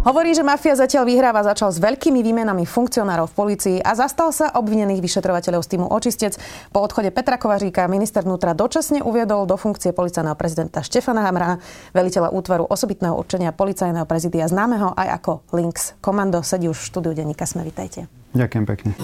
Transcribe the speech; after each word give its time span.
Hovorí, 0.00 0.32
že 0.32 0.40
mafia 0.40 0.72
zatiaľ 0.72 1.04
vyhráva, 1.04 1.44
začal 1.44 1.68
s 1.68 1.76
veľkými 1.76 2.24
výmenami 2.24 2.64
funkcionárov 2.64 3.28
v 3.28 3.36
policii 3.36 3.76
a 3.84 3.92
zastal 3.92 4.32
sa 4.32 4.48
obvinených 4.56 4.96
vyšetrovateľov 4.96 5.60
z 5.60 5.76
týmu 5.76 5.92
Očistec. 5.92 6.40
Po 6.72 6.80
odchode 6.80 7.12
Petra 7.12 7.36
Kovaříka 7.36 7.84
minister 7.84 8.24
vnútra 8.24 8.56
dočasne 8.56 9.04
uviedol 9.04 9.44
do 9.44 9.60
funkcie 9.60 9.92
policajného 9.92 10.32
prezidenta 10.40 10.80
Štefana 10.80 11.28
Hamra, 11.28 11.60
veliteľa 11.92 12.32
útvaru 12.32 12.64
osobitného 12.72 13.12
určenia 13.12 13.52
policajného 13.52 14.08
prezidia 14.08 14.48
známeho 14.48 14.96
aj 14.96 15.20
ako 15.20 15.44
Links. 15.52 15.92
Komando 16.00 16.40
sedí 16.40 16.72
už 16.72 16.80
v 16.80 16.88
štúdiu 16.96 17.12
denníka 17.12 17.44
Sme, 17.44 17.68
vitajte. 17.68 18.08
Ďakujem 18.32 18.64
pekne. 18.64 18.96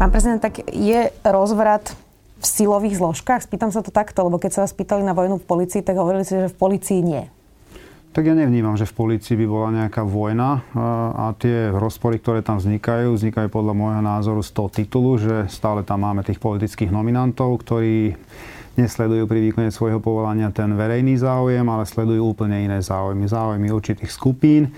Pán 0.00 0.08
prezident, 0.08 0.40
tak 0.40 0.64
je 0.64 1.12
rozvrat 1.28 1.92
v 2.40 2.44
silových 2.48 2.96
zložkách? 2.96 3.44
Spýtam 3.44 3.68
sa 3.68 3.84
to 3.84 3.92
takto, 3.92 4.24
lebo 4.24 4.40
keď 4.40 4.50
sa 4.56 4.60
vás 4.64 4.72
pýtali 4.72 5.04
na 5.04 5.12
vojnu 5.12 5.36
v 5.36 5.44
policii, 5.44 5.84
tak 5.84 6.00
hovorili 6.00 6.24
si, 6.24 6.40
že 6.40 6.48
v 6.48 6.56
policii 6.56 7.04
nie. 7.04 7.41
Tak 8.12 8.28
ja 8.28 8.36
nevnímam, 8.36 8.76
že 8.76 8.84
v 8.84 8.92
polícii 8.92 9.40
by 9.40 9.46
bola 9.48 9.68
nejaká 9.72 10.04
vojna 10.04 10.60
a 11.16 11.32
tie 11.40 11.72
rozpory, 11.72 12.20
ktoré 12.20 12.44
tam 12.44 12.60
vznikajú, 12.60 13.16
vznikajú 13.16 13.48
podľa 13.48 13.72
môjho 13.72 14.02
názoru 14.04 14.44
z 14.44 14.52
toho 14.52 14.68
titulu, 14.68 15.16
že 15.16 15.48
stále 15.48 15.80
tam 15.80 16.04
máme 16.04 16.20
tých 16.20 16.36
politických 16.36 16.92
nominantov, 16.92 17.64
ktorí 17.64 18.12
nesledujú 18.76 19.24
pri 19.24 19.40
výkone 19.48 19.72
svojho 19.72 19.96
povolania 20.04 20.52
ten 20.52 20.76
verejný 20.76 21.16
záujem, 21.16 21.64
ale 21.64 21.88
sledujú 21.88 22.36
úplne 22.36 22.60
iné 22.60 22.84
záujmy. 22.84 23.24
Záujmy 23.24 23.72
určitých 23.72 24.12
skupín, 24.12 24.76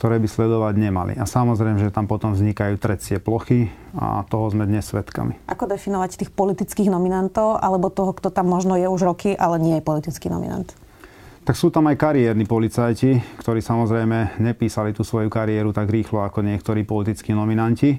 ktoré 0.00 0.16
by 0.16 0.28
sledovať 0.32 0.74
nemali. 0.80 1.12
A 1.20 1.28
samozrejme, 1.28 1.84
že 1.84 1.92
tam 1.92 2.08
potom 2.08 2.32
vznikajú 2.32 2.80
trecie 2.80 3.20
plochy 3.20 3.68
a 3.92 4.24
toho 4.24 4.48
sme 4.48 4.64
dnes 4.64 4.88
svedkami. 4.88 5.36
Ako 5.52 5.68
definovať 5.68 6.16
tých 6.16 6.32
politických 6.32 6.88
nominantov 6.88 7.60
alebo 7.60 7.92
toho, 7.92 8.16
kto 8.16 8.32
tam 8.32 8.48
možno 8.48 8.80
je 8.80 8.88
už 8.88 9.04
roky, 9.04 9.36
ale 9.36 9.60
nie 9.60 9.76
je 9.76 9.84
politický 9.84 10.32
nominant? 10.32 10.72
Tak 11.50 11.58
sú 11.58 11.74
tam 11.74 11.90
aj 11.90 11.98
kariérni 11.98 12.46
policajti, 12.46 13.18
ktorí 13.42 13.58
samozrejme 13.58 14.38
nepísali 14.38 14.94
tú 14.94 15.02
svoju 15.02 15.26
kariéru 15.26 15.74
tak 15.74 15.90
rýchlo 15.90 16.22
ako 16.22 16.46
niektorí 16.46 16.86
politickí 16.86 17.34
nominanti. 17.34 17.98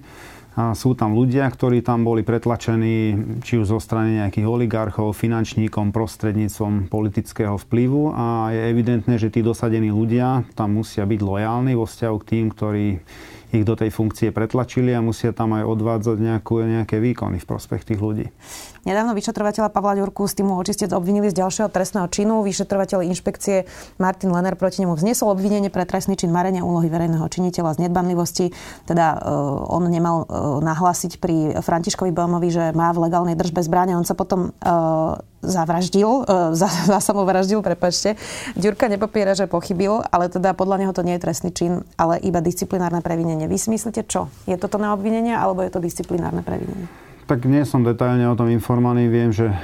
A 0.55 0.71
sú 0.71 0.95
tam 0.95 1.11
ľudia, 1.11 1.51
ktorí 1.51 1.83
tam 1.83 2.07
boli 2.07 2.23
pretlačení 2.23 3.11
či 3.43 3.59
už 3.59 3.75
zo 3.75 3.79
strany 3.83 4.23
nejakých 4.23 4.47
oligarchov, 4.47 5.19
finančníkom, 5.19 5.91
prostredníctvom 5.91 6.87
politického 6.87 7.59
vplyvu 7.59 8.15
a 8.15 8.55
je 8.55 8.71
evidentné, 8.71 9.19
že 9.19 9.27
tí 9.27 9.43
dosadení 9.43 9.91
ľudia 9.91 10.47
tam 10.55 10.79
musia 10.79 11.03
byť 11.03 11.19
lojálni 11.19 11.75
vo 11.75 11.83
vzťahu 11.83 12.15
k 12.23 12.27
tým, 12.31 12.45
ktorí 12.55 13.03
ich 13.51 13.67
do 13.67 13.75
tej 13.75 13.91
funkcie 13.91 14.31
pretlačili 14.31 14.95
a 14.95 15.03
musia 15.03 15.35
tam 15.35 15.53
aj 15.55 15.67
odvádzať 15.67 16.17
nejakú, 16.17 16.63
nejaké 16.63 17.03
výkony 17.03 17.37
v 17.37 17.45
prospech 17.45 17.83
tých 17.83 17.99
ľudí. 17.99 18.25
Nedávno 18.81 19.13
vyšetrovateľa 19.13 19.69
Pavla 19.69 19.93
Ďurku 19.99 20.25
z 20.25 20.41
týmu 20.41 20.57
očistec 20.57 20.89
obvinili 20.95 21.29
z 21.29 21.37
ďalšieho 21.37 21.69
trestného 21.69 22.09
činu. 22.09 22.41
Vyšetrovateľ 22.41 23.05
inšpekcie 23.13 23.69
Martin 24.01 24.33
Lenner 24.33 24.57
proti 24.57 24.81
nemu 24.81 24.97
vznesol 24.97 25.37
obvinenie 25.37 25.69
pre 25.69 25.85
trestný 25.85 26.17
čin 26.17 26.33
marenia 26.33 26.65
úlohy 26.65 26.89
verejného 26.89 27.27
činiteľa 27.29 27.77
z 27.77 27.87
nedbanlivosti. 27.87 28.45
Teda 28.89 29.19
uh, 29.19 29.69
on 29.69 29.85
nemal 29.85 30.25
uh, 30.25 30.57
nahlásiť 30.65 31.21
pri 31.21 31.61
Františkovi 31.61 32.09
Bomovi, 32.09 32.49
že 32.49 32.73
má 32.73 32.89
v 32.89 33.05
legálnej 33.05 33.37
držbe 33.37 33.61
zbrania. 33.61 33.99
On 33.99 34.07
sa 34.07 34.17
potom 34.17 34.49
uh, 34.49 35.21
zavraždil, 35.41 36.07
uh, 36.07 36.25
za, 36.55 36.69
za 36.91 36.97
samovraždil, 37.03 37.59
prepačte. 37.65 38.15
Ďurka 38.55 38.87
nepopiera, 38.87 39.35
že 39.35 39.49
pochybil, 39.49 40.01
ale 40.09 40.31
teda 40.31 40.55
podľa 40.55 40.85
neho 40.85 40.93
to 40.95 41.03
nie 41.03 41.17
je 41.19 41.23
trestný 41.27 41.51
čin, 41.51 41.83
ale 41.99 42.21
iba 42.23 42.39
disciplinárne 42.39 43.03
previnenie. 43.03 43.49
Vy 43.49 43.57
si 43.59 43.67
myslíte 43.73 44.07
čo? 44.07 44.31
Je 44.47 44.55
toto 44.55 44.79
na 44.79 44.95
obvinenie 44.95 45.35
alebo 45.35 45.65
je 45.65 45.73
to 45.73 45.83
disciplinárne 45.83 46.41
previnenie? 46.41 47.10
Tak 47.27 47.45
nie 47.47 47.63
som 47.63 47.85
detailne 47.85 48.27
o 48.27 48.35
tom 48.35 48.49
informovaný. 48.49 49.07
Viem, 49.07 49.29
že 49.29 49.49
e, 49.49 49.55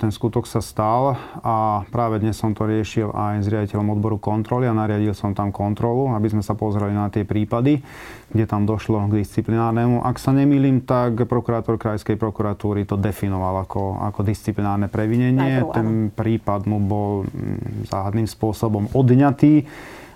ten 0.00 0.08
skutok 0.08 0.48
sa 0.48 0.64
stal 0.64 1.14
a 1.44 1.86
práve 1.92 2.18
dnes 2.18 2.34
som 2.34 2.56
to 2.56 2.64
riešil 2.64 3.12
aj 3.12 3.44
s 3.44 3.46
riaditeľom 3.52 3.94
odboru 3.94 4.16
kontroly 4.16 4.64
a 4.66 4.74
nariadil 4.74 5.12
som 5.12 5.36
tam 5.36 5.52
kontrolu, 5.54 6.10
aby 6.16 6.32
sme 6.32 6.42
sa 6.42 6.56
pozreli 6.56 6.96
na 6.96 7.12
tie 7.12 7.28
prípady, 7.28 7.84
kde 8.32 8.44
tam 8.48 8.64
došlo 8.64 9.06
k 9.12 9.22
disciplinárnemu. 9.22 10.02
Ak 10.02 10.16
sa 10.16 10.32
nemýlim, 10.32 10.82
tak 10.82 11.28
prokurátor 11.28 11.76
Krajskej 11.76 12.16
prokuratúry 12.16 12.88
to 12.88 12.96
definoval 12.96 13.64
ako, 13.64 14.02
ako 14.12 14.20
disciplinárne 14.26 14.88
previnenie. 14.88 15.62
Ten 15.70 16.10
prípad 16.10 16.64
mu 16.64 16.80
bol 16.80 17.12
mm, 17.28 17.92
záhadným 17.92 18.26
spôsobom 18.26 18.88
odňatý 18.96 19.68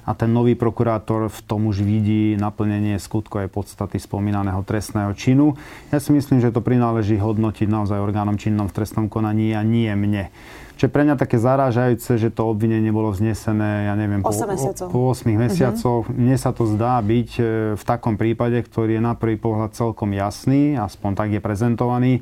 a 0.06 0.15
ten 0.15 0.31
nový 0.31 0.55
prokurátor 0.55 1.27
v 1.27 1.41
tom 1.44 1.67
už 1.67 1.83
vidí 1.83 2.39
naplnenie 2.39 2.94
aj 2.97 3.50
podstaty 3.50 3.99
spomínaného 3.99 4.62
trestného 4.62 5.11
činu. 5.19 5.59
Ja 5.91 5.99
si 5.99 6.15
myslím, 6.15 6.39
že 6.39 6.55
to 6.55 6.62
prináleží 6.62 7.19
hodnotiť 7.19 7.67
naozaj 7.67 7.99
orgánom 7.99 8.39
činnom 8.39 8.71
v 8.71 8.77
trestnom 8.78 9.11
konaní 9.11 9.50
a 9.59 9.66
nie 9.66 9.91
mne. 9.91 10.31
Čo 10.77 10.87
je 10.87 10.93
pre 10.93 11.09
mňa 11.09 11.16
také 11.16 11.41
zarážajúce, 11.41 12.21
že 12.21 12.28
to 12.28 12.53
obvinenie 12.53 12.93
bolo 12.93 13.09
vznesené, 13.09 13.89
ja 13.89 13.97
neviem, 13.97 14.21
8 14.21 14.28
po, 14.28 14.45
mesiacov. 14.45 14.87
po 14.93 15.00
8 15.09 15.25
mesiacoch. 15.33 16.05
Uh-huh. 16.05 16.12
Mne 16.21 16.37
sa 16.37 16.53
to 16.53 16.69
zdá 16.69 17.00
byť 17.00 17.31
e, 17.41 17.43
v 17.81 17.84
takom 17.89 18.21
prípade, 18.21 18.61
ktorý 18.61 19.00
je 19.00 19.03
na 19.03 19.16
prvý 19.16 19.41
pohľad 19.41 19.72
celkom 19.72 20.12
jasný, 20.12 20.77
aspoň 20.77 21.11
tak 21.16 21.28
je 21.33 21.41
prezentovaný, 21.41 22.12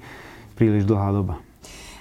príliš 0.54 0.86
dlhá 0.86 1.10
doba. 1.10 1.42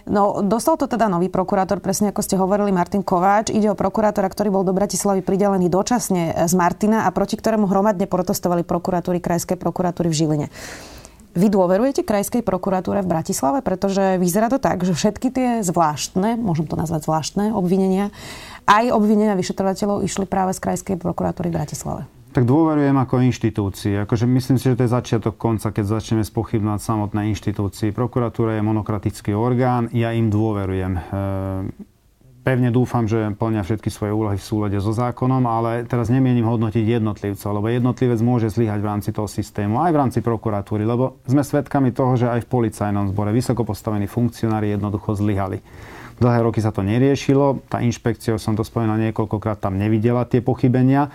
No, 0.03 0.43
dostal 0.43 0.75
to 0.75 0.83
teda 0.83 1.07
nový 1.07 1.31
prokurátor, 1.31 1.79
presne 1.79 2.11
ako 2.11 2.19
ste 2.19 2.35
hovorili, 2.35 2.75
Martin 2.75 3.07
Kováč. 3.07 3.55
Ide 3.55 3.71
o 3.71 3.79
prokurátora, 3.79 4.27
ktorý 4.27 4.51
bol 4.51 4.67
do 4.67 4.75
Bratislavy 4.75 5.23
pridelený 5.23 5.71
dočasne 5.71 6.43
z 6.43 6.53
Martina 6.59 7.07
a 7.07 7.09
proti 7.15 7.39
ktorému 7.39 7.71
hromadne 7.71 8.03
protestovali 8.03 8.67
prokuratúry 8.67 9.23
Krajskej 9.23 9.55
prokuratúry 9.55 10.11
v 10.11 10.17
Žiline. 10.19 10.47
Vy 11.33 11.47
dôverujete 11.49 12.03
Krajskej 12.03 12.43
prokuratúre 12.43 12.99
v 12.99 13.09
Bratislave? 13.09 13.63
Pretože 13.63 14.19
vyzerá 14.19 14.51
to 14.51 14.59
tak, 14.59 14.83
že 14.83 14.91
všetky 14.91 15.31
tie 15.31 15.49
zvláštne, 15.63 16.35
môžem 16.35 16.67
to 16.67 16.75
nazvať 16.75 17.07
zvláštne 17.07 17.55
obvinenia, 17.55 18.11
aj 18.67 18.91
obvinenia 18.91 19.39
vyšetrovateľov 19.39 20.03
išli 20.03 20.27
práve 20.27 20.51
z 20.51 20.59
Krajskej 20.61 20.95
prokuratúry 20.99 21.47
v 21.47 21.57
Bratislave. 21.63 22.03
Tak 22.33 22.49
dôverujem 22.49 22.97
ako 22.97 23.21
inštitúcii. 23.29 24.09
Akože 24.09 24.25
myslím 24.25 24.57
si, 24.57 24.65
že 24.65 24.73
to 24.73 24.89
je 24.89 24.97
začiatok 24.97 25.37
konca, 25.37 25.69
keď 25.69 26.01
začneme 26.01 26.25
spochybnať 26.25 26.81
samotné 26.81 27.29
inštitúcii. 27.29 27.93
Prokuratúra 27.93 28.57
je 28.57 28.65
monokratický 28.65 29.37
orgán, 29.37 29.93
ja 29.93 30.09
im 30.17 30.33
dôverujem. 30.33 30.97
E, 30.97 31.01
pevne 32.41 32.73
dúfam, 32.73 33.05
že 33.05 33.37
plnia 33.37 33.61
všetky 33.61 33.93
svoje 33.93 34.17
úlohy 34.17 34.41
v 34.41 34.47
súlade 34.49 34.81
so 34.81 34.89
zákonom, 34.89 35.45
ale 35.45 35.85
teraz 35.85 36.09
nemienim 36.09 36.41
hodnotiť 36.49 36.97
jednotlivcov, 36.97 37.49
lebo 37.53 37.69
jednotlivec 37.69 38.17
môže 38.25 38.49
zlyhať 38.49 38.81
v 38.81 38.89
rámci 38.89 39.09
toho 39.13 39.29
systému, 39.29 39.77
aj 39.85 39.93
v 39.93 39.99
rámci 40.01 40.19
prokuratúry, 40.25 40.89
lebo 40.89 41.21
sme 41.29 41.45
svedkami 41.45 41.93
toho, 41.93 42.17
že 42.17 42.33
aj 42.33 42.49
v 42.49 42.49
policajnom 42.49 43.13
zbore 43.13 43.29
vysoko 43.29 43.61
postavení 43.61 44.09
funkcionári 44.09 44.73
jednoducho 44.73 45.13
zlyhali. 45.13 45.61
Dlhé 46.17 46.49
roky 46.49 46.65
sa 46.65 46.73
to 46.73 46.81
neriešilo, 46.81 47.61
tá 47.69 47.77
inšpekcia, 47.85 48.41
som 48.41 48.57
to 48.57 48.65
spomínal 48.65 48.97
niekoľkokrát, 48.97 49.61
tam 49.61 49.77
nevidela 49.77 50.25
tie 50.25 50.41
pochybenia 50.41 51.13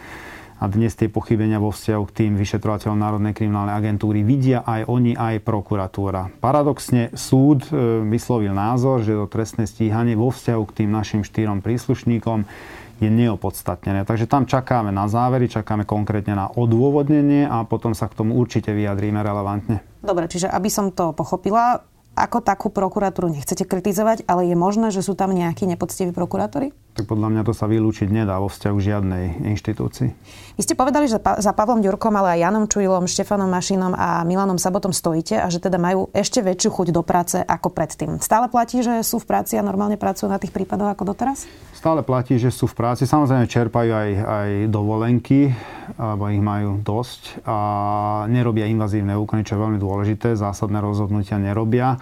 a 0.58 0.64
dnes 0.66 0.98
tie 0.98 1.06
pochybenia 1.06 1.62
vo 1.62 1.70
vzťahu 1.70 2.02
k 2.10 2.14
tým 2.24 2.32
vyšetrovateľom 2.34 2.98
Národnej 2.98 3.34
kriminálnej 3.34 3.78
agentúry 3.78 4.26
vidia 4.26 4.66
aj 4.66 4.90
oni, 4.90 5.14
aj 5.14 5.38
prokuratúra. 5.46 6.34
Paradoxne 6.42 7.14
súd 7.14 7.70
e, 7.70 8.02
vyslovil 8.02 8.50
názor, 8.50 9.06
že 9.06 9.14
to 9.14 9.30
trestné 9.30 9.70
stíhanie 9.70 10.18
vo 10.18 10.34
vzťahu 10.34 10.62
k 10.66 10.76
tým 10.82 10.90
našim 10.90 11.22
štyrom 11.22 11.62
príslušníkom 11.62 12.42
je 12.98 13.06
neopodstatnené. 13.06 14.02
Takže 14.02 14.26
tam 14.26 14.50
čakáme 14.50 14.90
na 14.90 15.06
závery, 15.06 15.46
čakáme 15.46 15.86
konkrétne 15.86 16.34
na 16.34 16.50
odôvodnenie 16.50 17.46
a 17.46 17.62
potom 17.62 17.94
sa 17.94 18.10
k 18.10 18.18
tomu 18.18 18.34
určite 18.34 18.74
vyjadríme 18.74 19.22
relevantne. 19.22 19.86
Dobre, 20.02 20.26
čiže 20.26 20.50
aby 20.50 20.66
som 20.66 20.90
to 20.90 21.14
pochopila, 21.14 21.86
ako 22.18 22.42
takú 22.42 22.74
prokuratúru 22.74 23.30
nechcete 23.30 23.62
kritizovať, 23.62 24.26
ale 24.26 24.50
je 24.50 24.58
možné, 24.58 24.90
že 24.90 25.06
sú 25.06 25.14
tam 25.14 25.30
nejakí 25.30 25.70
nepoctiví 25.70 26.10
prokurátori? 26.10 26.74
Tak 26.98 27.06
podľa 27.06 27.30
mňa 27.30 27.42
to 27.46 27.54
sa 27.54 27.70
vylúčiť 27.70 28.10
nedá 28.10 28.42
vo 28.42 28.50
vzťahu 28.50 28.74
žiadnej 28.74 29.24
inštitúcii. 29.54 30.10
Vy 30.58 30.62
ste 30.66 30.74
povedali, 30.74 31.06
že 31.06 31.22
za 31.22 31.52
Pavlom 31.54 31.78
Ďurkom, 31.78 32.10
ale 32.18 32.34
aj 32.34 32.50
Janom 32.50 32.66
Čujilom, 32.66 33.06
Štefanom 33.06 33.46
Mašinom 33.46 33.94
a 33.94 34.26
Milanom 34.26 34.58
Sabotom 34.58 34.90
stojíte 34.90 35.38
a 35.38 35.46
že 35.46 35.62
teda 35.62 35.78
majú 35.78 36.10
ešte 36.10 36.42
väčšiu 36.42 36.74
chuť 36.74 36.88
do 36.90 37.06
práce 37.06 37.38
ako 37.38 37.70
predtým. 37.70 38.18
Stále 38.18 38.50
platí, 38.50 38.82
že 38.82 39.06
sú 39.06 39.22
v 39.22 39.30
práci 39.30 39.54
a 39.54 39.62
normálne 39.62 39.94
pracujú 39.94 40.26
na 40.26 40.42
tých 40.42 40.50
prípadoch 40.50 40.90
ako 40.90 41.14
doteraz? 41.14 41.46
Stále 41.70 42.02
platí, 42.02 42.34
že 42.34 42.50
sú 42.50 42.66
v 42.66 42.74
práci. 42.74 43.06
Samozrejme 43.06 43.46
čerpajú 43.46 43.90
aj, 43.94 44.10
aj 44.18 44.50
dovolenky, 44.66 45.54
alebo 45.94 46.34
ich 46.34 46.42
majú 46.42 46.82
dosť 46.82 47.46
a 47.46 47.56
nerobia 48.26 48.66
invazívne 48.66 49.14
úkony, 49.14 49.46
čo 49.46 49.54
je 49.54 49.62
veľmi 49.62 49.78
dôležité. 49.78 50.34
Zásadné 50.34 50.82
rozhodnutia 50.82 51.38
nerobia. 51.38 51.94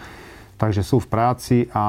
Takže 0.56 0.80
sú 0.80 1.04
v 1.04 1.10
práci 1.12 1.68
a 1.76 1.84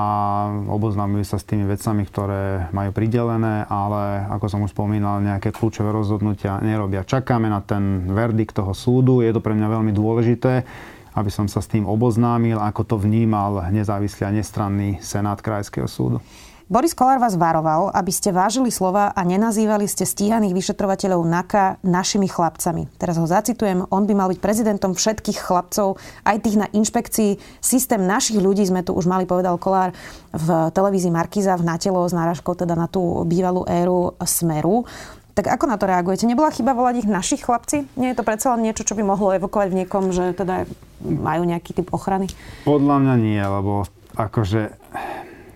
oboznamujú 0.67 1.23
sa 1.23 1.39
s 1.39 1.47
tými 1.47 1.63
vecami, 1.63 2.03
ktoré 2.03 2.67
majú 2.75 2.91
pridelené, 2.91 3.63
ale 3.63 4.27
ako 4.27 4.45
som 4.51 4.59
už 4.67 4.75
spomínal, 4.75 5.23
nejaké 5.23 5.55
kľúčové 5.55 5.87
rozhodnutia 5.95 6.59
nerobia. 6.59 7.07
Čakáme 7.07 7.47
na 7.47 7.63
ten 7.63 8.03
verdikt 8.11 8.59
toho 8.59 8.75
súdu, 8.75 9.23
je 9.23 9.31
to 9.31 9.39
pre 9.39 9.55
mňa 9.55 9.71
veľmi 9.71 9.95
dôležité, 9.95 10.67
aby 11.15 11.31
som 11.31 11.47
sa 11.47 11.63
s 11.63 11.71
tým 11.71 11.87
oboznámil, 11.87 12.59
ako 12.59 12.83
to 12.83 12.95
vnímal 12.99 13.71
nezávislý 13.71 14.27
a 14.27 14.35
nestranný 14.35 14.99
Senát 14.99 15.39
Krajského 15.39 15.87
súdu. 15.87 16.19
Boris 16.67 16.91
Kolár 16.91 17.23
vás 17.23 17.39
varoval, 17.39 17.95
aby 17.95 18.11
ste 18.11 18.35
vážili 18.35 18.75
slova 18.75 19.15
a 19.15 19.23
nenazývali 19.23 19.87
ste 19.87 20.03
stíhaných 20.03 20.51
vyšetrovateľov 20.51 21.23
NAKA 21.23 21.79
našimi 21.79 22.27
chlapcami. 22.27 22.91
Teraz 22.99 23.15
ho 23.15 23.23
zacitujem, 23.23 23.87
on 23.87 24.03
by 24.03 24.11
mal 24.11 24.27
byť 24.27 24.43
prezidentom 24.43 24.91
všetkých 24.91 25.47
chlapcov, 25.47 25.95
aj 26.27 26.43
tých 26.43 26.59
na 26.59 26.67
inšpekcii. 26.67 27.39
Systém 27.63 28.03
našich 28.03 28.43
ľudí 28.43 28.67
sme 28.67 28.83
tu 28.83 28.91
už 28.91 29.07
mali, 29.07 29.23
povedal 29.23 29.55
Kolár 29.55 29.95
v 30.35 30.67
televízii 30.75 31.07
Markiza 31.07 31.55
v 31.55 31.63
Natelo 31.63 32.03
s 32.03 32.11
náražkou 32.11 32.51
teda 32.59 32.75
na 32.75 32.91
tú 32.91 33.23
bývalú 33.23 33.63
éru 33.63 34.19
Smeru. 34.27 34.83
Tak 35.39 35.47
ako 35.47 35.71
na 35.71 35.79
to 35.79 35.87
reagujete? 35.87 36.27
Nebola 36.27 36.51
chyba 36.51 36.75
volať 36.75 36.99
ich 36.99 37.07
našich 37.07 37.47
chlapci? 37.47 37.87
Nie 37.95 38.11
je 38.11 38.19
to 38.19 38.27
predsa 38.27 38.51
len 38.59 38.67
niečo, 38.67 38.83
čo 38.83 38.91
by 38.91 39.07
mohlo 39.07 39.31
evokovať 39.39 39.71
v 39.71 39.77
niekom, 39.87 40.11
že 40.11 40.35
teda 40.35 40.67
majú 40.99 41.47
nejaký 41.47 41.79
typ 41.79 41.95
ochrany? 41.95 42.27
Podľa 42.67 43.07
mňa 43.07 43.15
nie, 43.23 43.39
lebo 43.39 43.87
akože 44.19 44.75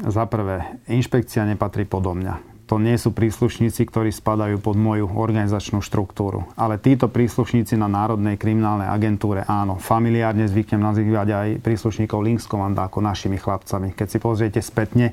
za 0.06 0.24
prvé, 0.26 0.82
inšpekcia 0.90 1.46
nepatrí 1.46 1.86
podo 1.86 2.18
mňa. 2.18 2.52
To 2.72 2.80
nie 2.80 2.96
sú 2.96 3.12
príslušníci, 3.12 3.84
ktorí 3.84 4.16
spadajú 4.16 4.64
pod 4.64 4.80
moju 4.80 5.04
organizačnú 5.12 5.84
štruktúru. 5.84 6.48
Ale 6.56 6.80
títo 6.80 7.12
príslušníci 7.12 7.76
na 7.76 7.92
Národnej 7.92 8.40
kriminálnej 8.40 8.88
agentúre, 8.88 9.44
áno, 9.44 9.76
familiárne 9.76 10.48
zvyknem 10.48 10.80
nazývať 10.80 11.28
aj 11.36 11.48
príslušníkov 11.68 12.24
Linkskomanda 12.24 12.88
ako 12.88 13.04
našimi 13.04 13.36
chlapcami. 13.36 13.92
Keď 13.92 14.08
si 14.08 14.18
pozriete 14.24 14.64
spätne 14.64 15.12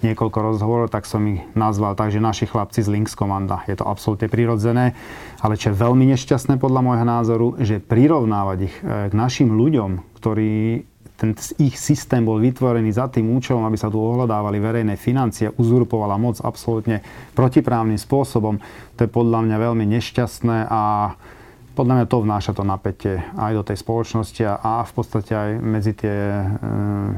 niekoľko 0.00 0.38
rozhovorov, 0.56 0.88
tak 0.88 1.04
som 1.04 1.20
ich 1.28 1.44
nazval 1.52 1.92
tak, 1.92 2.08
že 2.08 2.24
naši 2.24 2.48
chlapci 2.48 2.80
z 2.80 2.88
Linkskomanda. 2.88 3.68
Je 3.68 3.76
to 3.76 3.84
absolútne 3.84 4.32
prirodzené, 4.32 4.96
ale 5.44 5.60
čo 5.60 5.76
je 5.76 5.80
veľmi 5.84 6.08
nešťastné 6.08 6.56
podľa 6.56 6.80
môjho 6.88 7.04
názoru, 7.04 7.48
že 7.60 7.84
prirovnávať 7.84 8.58
ich 8.64 8.74
eh, 8.80 9.08
k 9.08 9.12
našim 9.12 9.52
ľuďom, 9.52 10.16
ktorí 10.24 10.88
ten 11.24 11.32
ich 11.56 11.80
systém 11.80 12.20
bol 12.20 12.36
vytvorený 12.36 12.92
za 12.92 13.08
tým 13.08 13.32
účelom, 13.32 13.64
aby 13.64 13.80
sa 13.80 13.88
tu 13.88 13.96
ohľadávali 13.96 14.60
verejné 14.60 15.00
financie, 15.00 15.48
uzurpovala 15.56 16.20
moc 16.20 16.36
absolútne 16.44 17.00
protiprávnym 17.32 17.96
spôsobom. 17.96 18.60
To 19.00 19.00
je 19.00 19.08
podľa 19.08 19.40
mňa 19.48 19.56
veľmi 19.56 19.88
nešťastné 19.88 20.68
a 20.68 21.16
podľa 21.74 21.94
mňa 21.98 22.06
to 22.06 22.16
vnáša 22.22 22.52
to 22.54 22.62
napätie 22.62 23.18
aj 23.34 23.52
do 23.56 23.62
tej 23.66 23.82
spoločnosti 23.82 24.46
a 24.46 24.86
v 24.86 24.92
podstate 24.94 25.32
aj 25.34 25.50
medzi 25.58 25.90
tie 25.96 26.14
e, 26.14 26.46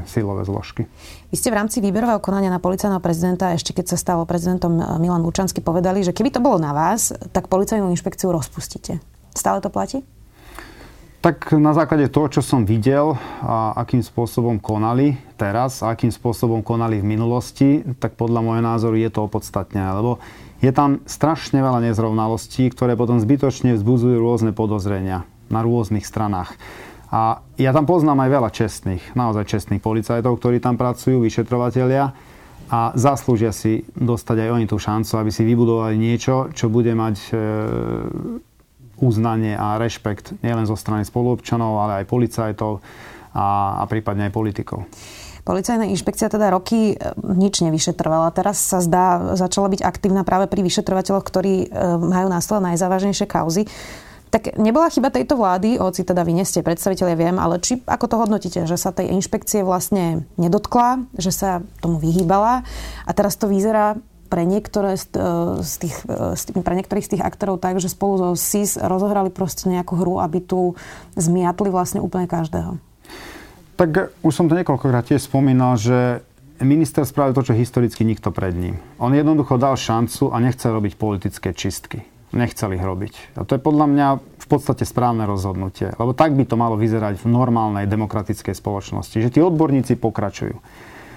silové 0.09 0.49
zložky. 0.49 0.89
Vy 1.29 1.37
ste 1.37 1.53
v 1.53 1.59
rámci 1.61 1.85
výberového 1.85 2.25
konania 2.25 2.49
na 2.49 2.63
policajného 2.63 3.03
prezidenta, 3.05 3.53
ešte 3.53 3.77
keď 3.77 3.93
sa 3.93 4.01
stalo 4.01 4.25
prezidentom 4.25 4.73
Milan 4.97 5.21
Lučansky, 5.21 5.61
povedali, 5.61 6.01
že 6.01 6.17
keby 6.17 6.33
to 6.33 6.41
bolo 6.41 6.57
na 6.57 6.73
vás, 6.73 7.13
tak 7.37 7.53
policajnú 7.53 7.93
inšpekciu 7.93 8.33
rozpustíte. 8.33 8.97
Stále 9.37 9.61
to 9.61 9.69
platí? 9.69 10.01
Tak 11.27 11.59
na 11.59 11.75
základe 11.75 12.07
toho, 12.07 12.31
čo 12.31 12.39
som 12.39 12.63
videl 12.63 13.19
a 13.43 13.75
akým 13.83 13.99
spôsobom 13.99 14.63
konali 14.63 15.19
teraz 15.35 15.83
a 15.83 15.91
akým 15.91 16.15
spôsobom 16.15 16.63
konali 16.63 17.03
v 17.03 17.11
minulosti, 17.19 17.83
tak 17.99 18.15
podľa 18.15 18.47
môjho 18.47 18.63
názoru 18.63 18.95
je 18.95 19.11
to 19.11 19.27
opodstatné, 19.27 19.91
lebo 19.91 20.23
je 20.63 20.71
tam 20.71 21.03
strašne 21.03 21.59
veľa 21.59 21.83
nezrovnalostí, 21.91 22.71
ktoré 22.71 22.95
potom 22.95 23.19
zbytočne 23.19 23.75
vzbudzujú 23.75 24.23
rôzne 24.23 24.55
podozrenia 24.55 25.27
na 25.51 25.67
rôznych 25.67 26.07
stranách. 26.07 26.55
A 27.11 27.43
ja 27.59 27.75
tam 27.75 27.91
poznám 27.91 28.23
aj 28.23 28.31
veľa 28.31 28.51
čestných, 28.55 29.19
naozaj 29.19 29.51
čestných 29.51 29.83
policajtov, 29.83 30.31
ktorí 30.39 30.63
tam 30.63 30.79
pracujú, 30.79 31.27
vyšetrovateľia 31.27 32.15
a 32.71 32.95
zaslúžia 32.95 33.51
si 33.51 33.83
dostať 33.99 34.47
aj 34.47 34.63
oni 34.63 34.67
tú 34.71 34.79
šancu, 34.79 35.19
aby 35.19 35.35
si 35.35 35.43
vybudovali 35.43 35.99
niečo, 35.99 36.55
čo 36.55 36.71
bude 36.71 36.95
mať 36.95 37.17
e, 37.19 37.39
uznanie 39.01 39.57
a 39.57 39.77
rešpekt 39.77 40.41
nielen 40.41 40.65
zo 40.65 40.77
strany 40.77 41.05
spoluobčanov, 41.05 41.73
ale 41.81 41.93
aj 42.03 42.11
policajtov 42.11 42.81
a, 43.37 43.81
a 43.81 43.85
prípadne 43.85 44.29
aj 44.29 44.33
politikov. 44.33 44.89
Policajná 45.47 45.87
inšpekcia 45.87 46.27
teda 46.27 46.51
roky 46.51 46.99
e, 46.99 47.15
nič 47.23 47.63
nevyšetrovala. 47.63 48.35
Teraz 48.35 48.59
sa 48.59 48.83
zdá, 48.83 49.39
začala 49.39 49.71
byť 49.71 49.81
aktívna 49.87 50.27
práve 50.27 50.51
pri 50.51 50.59
vyšetrovateľoch, 50.67 51.23
ktorí 51.23 51.55
e, 51.63 51.67
majú 52.03 52.27
na 52.27 52.43
stole 52.43 52.67
najzávažnejšie 52.67 53.31
kauzy. 53.31 53.71
Tak 54.35 54.59
nebola 54.59 54.91
chyba 54.91 55.15
tejto 55.15 55.39
vlády, 55.39 55.79
hoci 55.79 56.03
teda 56.03 56.27
vy 56.27 56.35
nie 56.35 56.43
predstaviteľe, 56.43 57.15
viem, 57.15 57.39
ale 57.39 57.63
či 57.63 57.79
ako 57.87 58.11
to 58.11 58.17
hodnotíte, 58.19 58.67
že 58.67 58.75
sa 58.75 58.91
tej 58.91 59.15
inšpekcie 59.15 59.63
vlastne 59.63 60.27
nedotkla, 60.35 61.07
že 61.15 61.31
sa 61.31 61.63
tomu 61.79 62.03
vyhýbala 62.03 62.67
a 63.07 63.11
teraz 63.15 63.39
to 63.39 63.47
vyzerá 63.47 63.95
pre, 64.27 64.43
niektoré 64.45 64.99
z, 64.99 65.07
e, 65.15 65.87
tých, 65.87 65.97
e, 66.05 66.63
pre 66.63 66.75
niektorých 66.75 67.07
z 67.07 67.11
tých 67.17 67.25
aktorov 67.25 67.63
tak, 67.63 67.79
že 67.79 67.89
spolu 67.89 68.19
so 68.19 68.29
SIS 68.35 68.77
rozohrali 68.77 69.31
proste 69.31 69.71
nejakú 69.71 69.97
hru, 69.97 70.19
aby 70.21 70.43
tu 70.43 70.75
zmiatli 71.15 71.71
vlastne 71.71 72.03
úplne 72.03 72.27
každého. 72.27 72.83
Tak 73.77 74.17
už 74.25 74.33
som 74.33 74.49
to 74.49 74.57
niekoľkokrát 74.57 75.05
tiež 75.07 75.29
spomínal, 75.29 75.77
že 75.77 76.25
minister 76.65 77.05
spravil 77.05 77.37
to, 77.37 77.53
čo 77.53 77.55
historicky 77.55 78.09
nikto 78.09 78.33
pred 78.33 78.57
ním. 78.57 78.81
On 78.97 79.13
jednoducho 79.13 79.61
dal 79.61 79.77
šancu 79.77 80.33
a 80.33 80.41
nechcel 80.41 80.73
robiť 80.73 80.97
politické 80.97 81.53
čistky. 81.53 82.01
Nechcel 82.33 82.75
ich 82.75 82.83
robiť. 82.83 83.39
A 83.39 83.45
to 83.47 83.55
je 83.57 83.61
podľa 83.63 83.87
mňa 83.87 84.07
v 84.19 84.47
podstate 84.49 84.83
správne 84.83 85.29
rozhodnutie. 85.29 85.95
Lebo 85.95 86.17
tak 86.17 86.35
by 86.35 86.45
to 86.49 86.59
malo 86.59 86.75
vyzerať 86.75 87.23
v 87.23 87.27
normálnej 87.31 87.87
demokratickej 87.87 88.57
spoločnosti. 88.57 89.23
Že 89.23 89.31
tí 89.31 89.41
odborníci 89.45 89.95
pokračujú. 90.01 90.59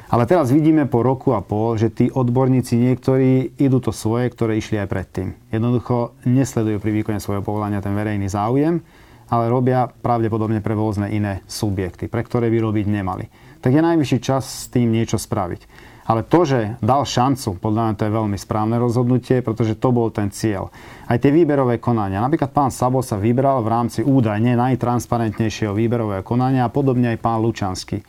Ale 0.10 0.26
teraz 0.26 0.50
vidíme 0.50 0.90
po 0.90 1.06
roku 1.06 1.38
a 1.38 1.46
pol, 1.46 1.78
že 1.78 1.94
tí 1.94 2.10
odborníci 2.10 2.74
niektorí 2.82 3.62
idú 3.62 3.78
to 3.78 3.94
svoje, 3.94 4.34
ktoré 4.34 4.58
išli 4.58 4.82
aj 4.82 4.90
predtým. 4.90 5.38
Jednoducho 5.54 6.18
nesledujú 6.26 6.82
pri 6.82 6.92
výkone 6.98 7.22
svojho 7.22 7.46
povolania 7.46 7.78
ten 7.78 7.94
verejný 7.94 8.26
záujem, 8.26 8.82
ale 9.30 9.54
robia 9.54 9.86
pravdepodobne 9.86 10.66
pre 10.66 10.74
rôzne 10.74 11.14
iné 11.14 11.46
subjekty, 11.46 12.10
pre 12.10 12.26
ktoré 12.26 12.50
by 12.50 12.58
robiť 12.58 12.86
nemali. 12.90 13.30
Tak 13.62 13.70
je 13.70 13.86
najvyšší 13.86 14.18
čas 14.18 14.66
s 14.66 14.74
tým 14.74 14.90
niečo 14.90 15.22
spraviť. 15.22 15.70
Ale 16.10 16.26
to, 16.26 16.42
že 16.42 16.82
dal 16.82 17.06
šancu, 17.06 17.62
podľa 17.62 17.82
mňa 17.86 17.98
to 18.02 18.06
je 18.10 18.18
veľmi 18.18 18.38
správne 18.42 18.82
rozhodnutie, 18.82 19.46
pretože 19.46 19.78
to 19.78 19.94
bol 19.94 20.10
ten 20.10 20.34
cieľ. 20.34 20.74
Aj 21.06 21.22
tie 21.22 21.30
výberové 21.30 21.78
konania. 21.78 22.18
Napríklad 22.18 22.50
pán 22.50 22.74
Sabo 22.74 23.06
sa 23.06 23.22
vybral 23.22 23.62
v 23.62 23.70
rámci 23.70 24.02
údajne 24.02 24.58
najtransparentnejšieho 24.58 25.70
výberového 25.70 26.26
konania 26.26 26.66
a 26.66 26.74
podobne 26.74 27.14
aj 27.14 27.22
pán 27.22 27.46
Lučanský 27.46 28.02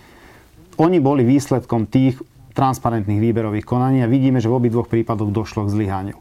oni 0.81 0.99
boli 0.99 1.29
výsledkom 1.29 1.85
tých 1.85 2.17
transparentných 2.56 3.21
výberových 3.21 3.69
konaní 3.69 4.00
a 4.00 4.11
vidíme, 4.11 4.41
že 4.41 4.49
v 4.49 4.56
obidvoch 4.56 4.88
prípadoch 4.88 5.29
došlo 5.31 5.69
k 5.69 5.75
zlyhaniu. 5.77 6.19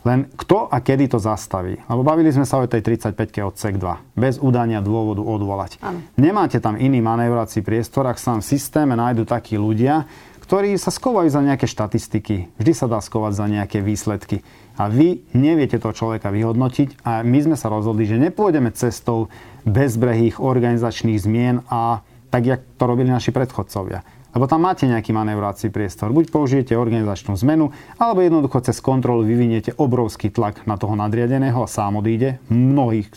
Len 0.00 0.32
kto 0.32 0.64
a 0.72 0.80
kedy 0.80 1.12
to 1.12 1.20
zastaví? 1.20 1.76
Lebo 1.84 2.00
bavili 2.00 2.32
sme 2.32 2.48
sa 2.48 2.56
o 2.56 2.64
tej 2.64 2.80
35 2.80 3.20
odsek 3.44 3.76
2. 3.76 4.16
Bez 4.16 4.40
udania 4.40 4.80
dôvodu 4.80 5.20
odvolať. 5.20 5.76
Ano. 5.84 6.00
Nemáte 6.16 6.56
tam 6.56 6.80
iný 6.80 7.04
manévrací 7.04 7.60
priestor, 7.60 8.08
ak 8.08 8.16
sa 8.16 8.40
v 8.40 8.40
systéme 8.40 8.96
nájdu 8.96 9.28
takí 9.28 9.60
ľudia, 9.60 10.08
ktorí 10.48 10.74
sa 10.80 10.88
skovajú 10.88 11.28
za 11.28 11.44
nejaké 11.44 11.68
štatistiky. 11.68 12.48
Vždy 12.56 12.72
sa 12.72 12.88
dá 12.88 12.98
skovať 12.98 13.32
za 13.36 13.46
nejaké 13.46 13.84
výsledky. 13.84 14.40
A 14.80 14.88
vy 14.88 15.20
neviete 15.36 15.76
toho 15.76 15.92
človeka 15.92 16.32
vyhodnotiť 16.32 17.04
a 17.04 17.20
my 17.20 17.38
sme 17.44 17.56
sa 17.60 17.68
rozhodli, 17.68 18.08
že 18.08 18.16
nepôjdeme 18.16 18.72
cestou 18.72 19.28
bezbrehých 19.68 20.40
organizačných 20.40 21.20
zmien 21.20 21.60
a 21.68 22.00
tak, 22.30 22.46
jak 22.46 22.60
to 22.78 22.86
robili 22.86 23.10
naši 23.10 23.34
predchodcovia. 23.34 24.06
Lebo 24.30 24.46
tam 24.46 24.62
máte 24.62 24.86
nejaký 24.86 25.10
manevrovací 25.10 25.74
priestor. 25.74 26.14
Buď 26.14 26.30
použijete 26.30 26.78
organizačnú 26.78 27.34
zmenu, 27.42 27.74
alebo 27.98 28.22
jednoducho 28.22 28.62
cez 28.62 28.78
kontrolu 28.78 29.26
vyviniete 29.26 29.74
obrovský 29.74 30.30
tlak 30.30 30.70
na 30.70 30.78
toho 30.78 30.94
nadriadeného 30.94 31.58
a 31.58 31.66
sám 31.66 31.98
odíde. 31.98 32.38
Mnohí, 32.46 33.10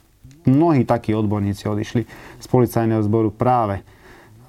mnohí 0.49 0.81
takí 0.89 1.13
odborníci 1.13 1.69
odišli 1.69 2.01
z 2.41 2.45
policajného 2.49 3.05
zboru 3.05 3.29
práve 3.29 3.85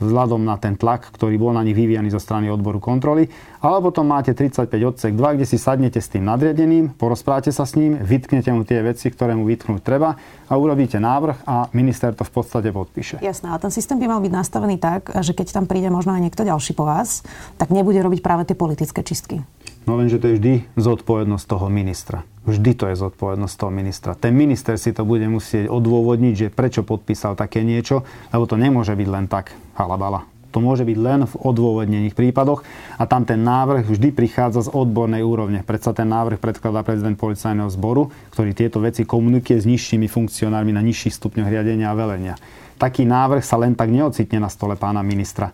vzhľadom 0.03 0.43
na 0.43 0.59
ten 0.59 0.75
tlak, 0.75 1.11
ktorý 1.15 1.39
bol 1.39 1.53
na 1.55 1.63
nich 1.63 1.77
vyvíjaný 1.77 2.11
zo 2.11 2.23
strany 2.23 2.51
odboru 2.51 2.83
kontroly. 2.83 3.31
Alebo 3.65 3.91
potom 3.91 4.11
máte 4.11 4.35
35 4.37 4.69
odsek 4.71 5.13
2, 5.17 5.37
kde 5.39 5.47
si 5.49 5.57
sadnete 5.57 6.03
s 6.03 6.13
tým 6.13 6.27
nadriadeným, 6.27 6.99
porozprávate 6.99 7.55
sa 7.55 7.65
s 7.65 7.79
ním, 7.79 7.97
vytknete 7.97 8.53
mu 8.53 8.67
tie 8.67 8.85
veci, 8.85 9.09
ktoré 9.09 9.33
mu 9.33 9.49
vytknúť 9.49 9.81
treba 9.81 10.19
a 10.51 10.53
urobíte 10.59 11.01
návrh 11.01 11.49
a 11.49 11.73
minister 11.73 12.13
to 12.13 12.27
v 12.27 12.33
podstate 12.33 12.69
podpíše. 12.75 13.25
Jasné, 13.25 13.55
a 13.55 13.57
ten 13.57 13.73
systém 13.73 13.97
by 13.97 14.07
mal 14.11 14.21
byť 14.21 14.33
nastavený 14.35 14.77
tak, 14.77 15.09
že 15.25 15.33
keď 15.33 15.57
tam 15.57 15.65
príde 15.65 15.89
možno 15.89 16.13
aj 16.13 16.21
niekto 16.21 16.45
ďalší 16.45 16.77
po 16.77 16.85
vás, 16.85 17.25
tak 17.57 17.73
nebude 17.73 17.97
robiť 18.03 18.21
práve 18.21 18.45
tie 18.45 18.59
politické 18.59 19.01
čistky. 19.01 19.41
No 19.85 20.00
lenže 20.00 20.17
to 20.17 20.33
je 20.33 20.37
vždy 20.41 20.55
zodpovednosť 20.81 21.45
toho 21.45 21.69
ministra. 21.69 22.25
Vždy 22.49 22.73
to 22.76 22.85
je 22.88 22.97
zodpovednosť 22.97 23.55
toho 23.57 23.73
ministra. 23.73 24.12
Ten 24.17 24.33
minister 24.33 24.81
si 24.81 24.97
to 24.97 25.05
bude 25.05 25.25
musieť 25.29 25.69
odôvodniť, 25.69 26.35
že 26.37 26.53
prečo 26.53 26.85
podpísal 26.85 27.37
také 27.37 27.61
niečo, 27.61 28.05
lebo 28.33 28.49
to 28.49 28.57
nemôže 28.57 28.97
byť 28.97 29.09
len 29.09 29.29
tak 29.29 29.53
halabala. 29.76 30.25
To 30.55 30.62
môže 30.62 30.87
byť 30.87 30.99
len 31.03 31.26
v 31.26 31.35
odôvodnených 31.35 32.14
prípadoch 32.14 32.62
a 32.95 33.05
tam 33.11 33.26
ten 33.26 33.43
návrh 33.43 33.91
vždy 33.91 34.14
prichádza 34.14 34.71
z 34.71 34.73
odbornej 34.73 35.26
úrovne. 35.26 35.67
Predsa 35.67 35.91
ten 35.91 36.07
návrh 36.07 36.38
predkladá 36.38 36.87
prezident 36.87 37.19
policajného 37.19 37.67
zboru, 37.75 38.14
ktorý 38.31 38.55
tieto 38.55 38.79
veci 38.79 39.03
komunikuje 39.03 39.59
s 39.59 39.67
nižšími 39.67 40.07
funkcionármi 40.07 40.71
na 40.71 40.81
nižších 40.81 41.19
stupňoch 41.19 41.50
riadenia 41.50 41.91
a 41.91 41.99
velenia. 41.99 42.35
Taký 42.79 43.03
návrh 43.03 43.43
sa 43.43 43.59
len 43.59 43.75
tak 43.75 43.91
neocitne 43.91 44.38
na 44.38 44.47
stole 44.47 44.79
pána 44.79 45.03
ministra 45.03 45.50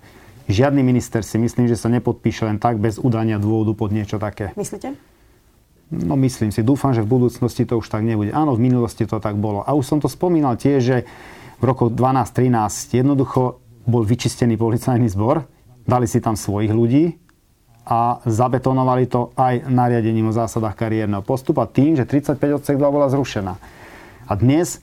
Žiadny 0.49 0.81
minister 0.81 1.21
si 1.27 1.37
myslím, 1.37 1.69
že 1.69 1.77
sa 1.77 1.93
nepodpíše 1.93 2.49
len 2.49 2.57
tak 2.57 2.81
bez 2.81 2.97
udania 2.97 3.37
dôvodu 3.37 3.77
pod 3.77 3.91
niečo 3.93 4.17
také. 4.17 4.55
Myslíte? 4.55 4.97
No 5.91 6.15
myslím 6.15 6.55
si, 6.55 6.63
dúfam, 6.63 6.95
že 6.95 7.03
v 7.03 7.19
budúcnosti 7.19 7.67
to 7.67 7.83
už 7.83 7.91
tak 7.91 8.07
nebude. 8.07 8.31
Áno, 8.31 8.55
v 8.55 8.63
minulosti 8.63 9.11
to 9.11 9.19
tak 9.19 9.35
bolo. 9.35 9.67
A 9.67 9.75
už 9.75 9.85
som 9.85 9.99
to 9.99 10.07
spomínal 10.07 10.55
tiež, 10.55 10.79
že 10.79 10.97
v 11.59 11.65
roku 11.67 11.91
12-13 11.91 13.03
jednoducho 13.03 13.59
bol 13.91 14.03
vyčistený 14.07 14.55
policajný 14.55 15.11
zbor, 15.11 15.45
dali 15.83 16.07
si 16.07 16.23
tam 16.23 16.39
svojich 16.39 16.71
ľudí 16.71 17.19
a 17.91 18.23
zabetonovali 18.23 19.05
to 19.11 19.35
aj 19.35 19.67
nariadením 19.67 20.31
o 20.31 20.37
zásadách 20.37 20.79
kariérneho 20.79 21.27
postupu 21.27 21.59
a 21.59 21.67
tým, 21.67 21.99
že 21.99 22.07
35 22.07 22.63
odsek 22.63 22.77
2 22.79 22.87
bola 22.87 23.11
zrušená. 23.11 23.55
A 24.31 24.33
dnes 24.39 24.79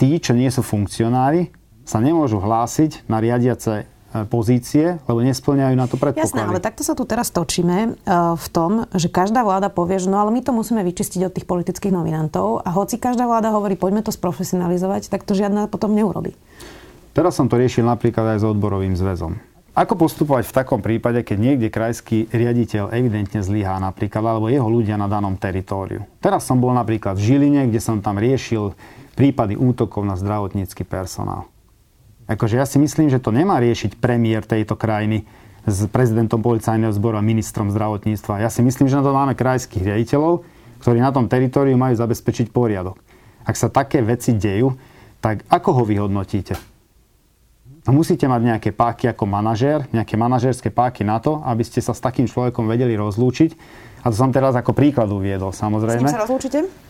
tí, 0.00 0.18
čo 0.18 0.34
nie 0.34 0.50
sú 0.50 0.66
funkcionári, 0.66 1.54
sa 1.86 2.02
nemôžu 2.02 2.42
hlásiť 2.42 3.06
na 3.06 3.22
riadiace 3.22 3.89
pozície, 4.26 4.98
lebo 5.06 5.22
nesplňajú 5.22 5.74
na 5.78 5.86
to 5.86 5.94
predpoklady. 5.94 6.26
Jasné, 6.26 6.42
ale 6.42 6.58
takto 6.58 6.82
sa 6.82 6.98
tu 6.98 7.06
teraz 7.06 7.30
točíme 7.30 7.76
e, 7.86 7.88
v 8.34 8.46
tom, 8.50 8.90
že 8.90 9.06
každá 9.06 9.46
vláda 9.46 9.70
povie, 9.70 10.02
že 10.02 10.10
no 10.10 10.18
ale 10.18 10.34
my 10.34 10.42
to 10.42 10.50
musíme 10.50 10.82
vyčistiť 10.82 11.30
od 11.30 11.32
tých 11.34 11.46
politických 11.46 11.94
nominantov 11.94 12.66
a 12.66 12.74
hoci 12.74 12.98
každá 12.98 13.30
vláda 13.30 13.54
hovorí, 13.54 13.78
poďme 13.78 14.02
to 14.02 14.10
sprofesionalizovať, 14.10 15.06
tak 15.06 15.22
to 15.22 15.38
žiadna 15.38 15.70
potom 15.70 15.94
neurobi. 15.94 16.34
Teraz 17.14 17.38
som 17.38 17.46
to 17.46 17.58
riešil 17.58 17.86
napríklad 17.86 18.34
aj 18.34 18.38
s 18.42 18.44
odborovým 18.46 18.98
zväzom. 18.98 19.38
Ako 19.70 19.94
postupovať 19.94 20.50
v 20.50 20.56
takom 20.58 20.82
prípade, 20.82 21.22
keď 21.22 21.38
niekde 21.38 21.68
krajský 21.70 22.26
riaditeľ 22.34 22.90
evidentne 22.90 23.38
zlyhá 23.38 23.78
napríklad, 23.78 24.26
alebo 24.26 24.50
jeho 24.50 24.66
ľudia 24.66 24.98
na 24.98 25.06
danom 25.06 25.38
teritóriu? 25.38 26.02
Teraz 26.18 26.42
som 26.42 26.58
bol 26.58 26.74
napríklad 26.74 27.14
v 27.14 27.22
Žiline, 27.22 27.70
kde 27.70 27.78
som 27.78 28.02
tam 28.02 28.18
riešil 28.18 28.74
prípady 29.14 29.54
útokov 29.54 30.02
na 30.02 30.18
zdravotnícky 30.18 30.82
personál. 30.82 31.46
Akože 32.30 32.62
ja 32.62 32.66
si 32.66 32.78
myslím, 32.78 33.10
že 33.10 33.18
to 33.18 33.34
nemá 33.34 33.58
riešiť 33.58 33.98
premiér 33.98 34.46
tejto 34.46 34.78
krajiny 34.78 35.26
s 35.66 35.82
prezidentom 35.90 36.38
policajného 36.38 36.94
zboru 36.94 37.18
a 37.18 37.26
ministrom 37.26 37.74
zdravotníctva. 37.74 38.38
Ja 38.38 38.48
si 38.48 38.62
myslím, 38.62 38.86
že 38.86 38.96
na 38.96 39.04
to 39.04 39.10
máme 39.10 39.34
krajských 39.34 39.82
riaditeľov, 39.82 40.46
ktorí 40.78 41.02
na 41.02 41.10
tom 41.10 41.26
teritóriu 41.26 41.74
majú 41.74 41.98
zabezpečiť 41.98 42.54
poriadok. 42.54 43.02
Ak 43.42 43.58
sa 43.58 43.66
také 43.66 43.98
veci 44.00 44.38
dejú, 44.38 44.78
tak 45.18 45.42
ako 45.50 45.82
ho 45.82 45.84
vyhodnotíte? 45.84 46.54
No 47.84 47.96
musíte 47.96 48.28
mať 48.30 48.40
nejaké 48.44 48.70
páky 48.76 49.10
ako 49.10 49.24
manažér, 49.26 49.90
nejaké 49.90 50.14
manažérske 50.14 50.70
páky 50.70 51.02
na 51.02 51.18
to, 51.18 51.42
aby 51.42 51.64
ste 51.66 51.82
sa 51.82 51.96
s 51.96 52.00
takým 52.00 52.30
človekom 52.30 52.68
vedeli 52.70 52.94
rozlúčiť. 52.94 53.50
A 54.04 54.12
to 54.12 54.16
som 54.16 54.30
teraz 54.32 54.54
ako 54.54 54.72
príklad 54.72 55.10
uviedol, 55.10 55.50
samozrejme. 55.50 56.06
S 56.06 56.12
ním 56.12 56.14
sa 56.14 56.24
rozlúčite? 56.24 56.89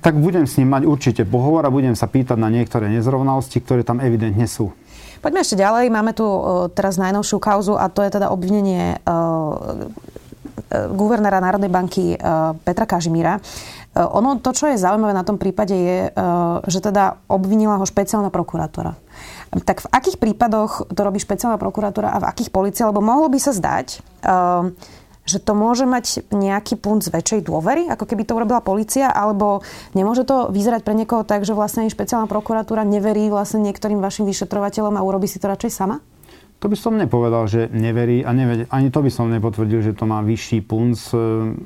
Tak 0.00 0.16
budem 0.16 0.48
s 0.48 0.56
ním 0.56 0.72
mať 0.72 0.88
určite 0.88 1.22
pohovor 1.28 1.66
a 1.66 1.74
budem 1.74 1.92
sa 1.92 2.08
pýtať 2.08 2.40
na 2.40 2.48
niektoré 2.48 2.88
nezrovnalosti, 2.88 3.60
ktoré 3.60 3.84
tam 3.84 4.00
evidentne 4.00 4.48
sú. 4.48 4.72
Poďme 5.20 5.44
ešte 5.44 5.60
ďalej. 5.60 5.92
Máme 5.92 6.16
tu 6.16 6.24
uh, 6.24 6.66
teraz 6.72 6.96
najnovšiu 6.96 7.36
kauzu 7.42 7.74
a 7.76 7.92
to 7.92 8.02
je 8.02 8.10
teda 8.16 8.32
obvinenie 8.32 8.98
uh, 9.04 9.90
guvernéra 10.72 11.40
Národnej 11.40 11.68
banky 11.68 12.16
Petra 12.64 12.88
Kažimíra. 12.88 13.36
Ono, 13.92 14.40
to, 14.40 14.56
čo 14.56 14.72
je 14.72 14.80
zaujímavé 14.80 15.12
na 15.12 15.20
tom 15.20 15.36
prípade, 15.36 15.76
je, 15.76 16.08
že 16.64 16.80
teda 16.80 17.20
obvinila 17.28 17.76
ho 17.76 17.84
špeciálna 17.84 18.32
prokurátora. 18.32 18.96
Tak 19.52 19.84
v 19.84 19.90
akých 19.92 20.16
prípadoch 20.16 20.88
to 20.88 21.00
robí 21.04 21.20
špeciálna 21.20 21.60
prokurátora 21.60 22.16
a 22.16 22.24
v 22.24 22.28
akých 22.28 22.48
policia? 22.48 22.88
Lebo 22.88 23.04
mohlo 23.04 23.28
by 23.28 23.36
sa 23.36 23.52
zdať, 23.52 24.00
že 25.22 25.38
to 25.38 25.54
môže 25.54 25.86
mať 25.86 26.26
nejaký 26.34 26.78
punt 26.78 27.06
z 27.06 27.14
väčšej 27.14 27.46
dôvery, 27.46 27.86
ako 27.86 28.04
keby 28.10 28.26
to 28.26 28.34
urobila 28.34 28.58
policia, 28.58 29.06
alebo 29.10 29.62
nemôže 29.94 30.26
to 30.26 30.50
vyzerať 30.50 30.82
pre 30.82 30.98
niekoho 30.98 31.22
tak, 31.22 31.46
že 31.46 31.54
vlastne 31.54 31.86
špeciálna 31.86 32.26
prokuratúra 32.26 32.82
neverí 32.82 33.30
vlastne 33.30 33.62
niektorým 33.62 34.02
vašim 34.02 34.26
vyšetrovateľom 34.26 34.98
a 34.98 35.06
urobí 35.06 35.30
si 35.30 35.38
to 35.38 35.46
radšej 35.46 35.70
sama? 35.70 36.02
To 36.62 36.70
by 36.70 36.78
som 36.78 36.94
nepovedal, 36.94 37.50
že 37.50 37.66
neverí 37.74 38.22
a 38.22 38.30
nevedel, 38.30 38.70
ani 38.70 38.94
to 38.94 39.02
by 39.02 39.10
som 39.10 39.26
nepotvrdil, 39.34 39.82
že 39.82 39.98
to 39.98 40.06
má 40.06 40.22
vyšší 40.22 40.62
punc. 40.62 41.10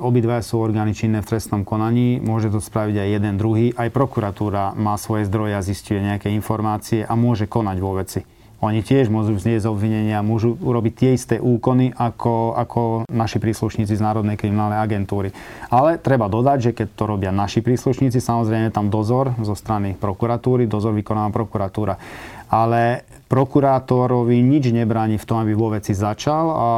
Obidva 0.01 0.41
sú 0.41 0.57
orgány 0.57 0.97
činné 0.97 1.21
v 1.21 1.37
trestnom 1.37 1.69
konaní, 1.69 2.17
môže 2.17 2.49
to 2.49 2.65
spraviť 2.65 3.05
aj 3.05 3.09
jeden 3.21 3.37
druhý. 3.37 3.77
Aj 3.77 3.93
prokuratúra 3.93 4.73
má 4.73 4.97
svoje 4.97 5.29
zdroje 5.29 5.53
a 5.53 5.61
zistuje 5.61 6.01
nejaké 6.01 6.33
informácie 6.33 7.05
a 7.05 7.13
môže 7.13 7.45
konať 7.45 7.77
vo 7.77 7.93
veci. 7.93 8.25
Oni 8.65 8.81
tiež 8.81 9.13
môžu 9.13 9.37
vznieť 9.37 9.69
obvinenia, 9.69 10.25
môžu 10.25 10.57
urobiť 10.57 10.93
tie 10.97 11.11
isté 11.13 11.37
úkony 11.37 11.93
ako, 11.93 12.57
ako 12.57 12.81
naši 13.13 13.37
príslušníci 13.37 13.93
z 13.93 14.01
Národnej 14.01 14.41
kriminálnej 14.41 14.81
agentúry. 14.81 15.29
Ale 15.69 16.01
treba 16.01 16.33
dodať, 16.33 16.59
že 16.61 16.71
keď 16.73 16.89
to 16.97 17.05
robia 17.05 17.31
naši 17.37 17.61
príslušníci, 17.61 18.17
samozrejme 18.17 18.73
tam 18.73 18.89
dozor 18.89 19.37
zo 19.45 19.53
strany 19.53 19.93
prokuratúry, 19.93 20.65
dozor 20.65 20.97
vykonáva 20.97 21.29
prokuratúra. 21.37 22.01
Ale 22.49 23.05
prokurátorovi 23.27 24.39
nič 24.39 24.71
nebráni 24.71 25.19
v 25.19 25.27
tom, 25.27 25.43
aby 25.43 25.53
vo 25.59 25.75
veci 25.75 25.99
začal 25.99 26.47
a, 26.47 26.71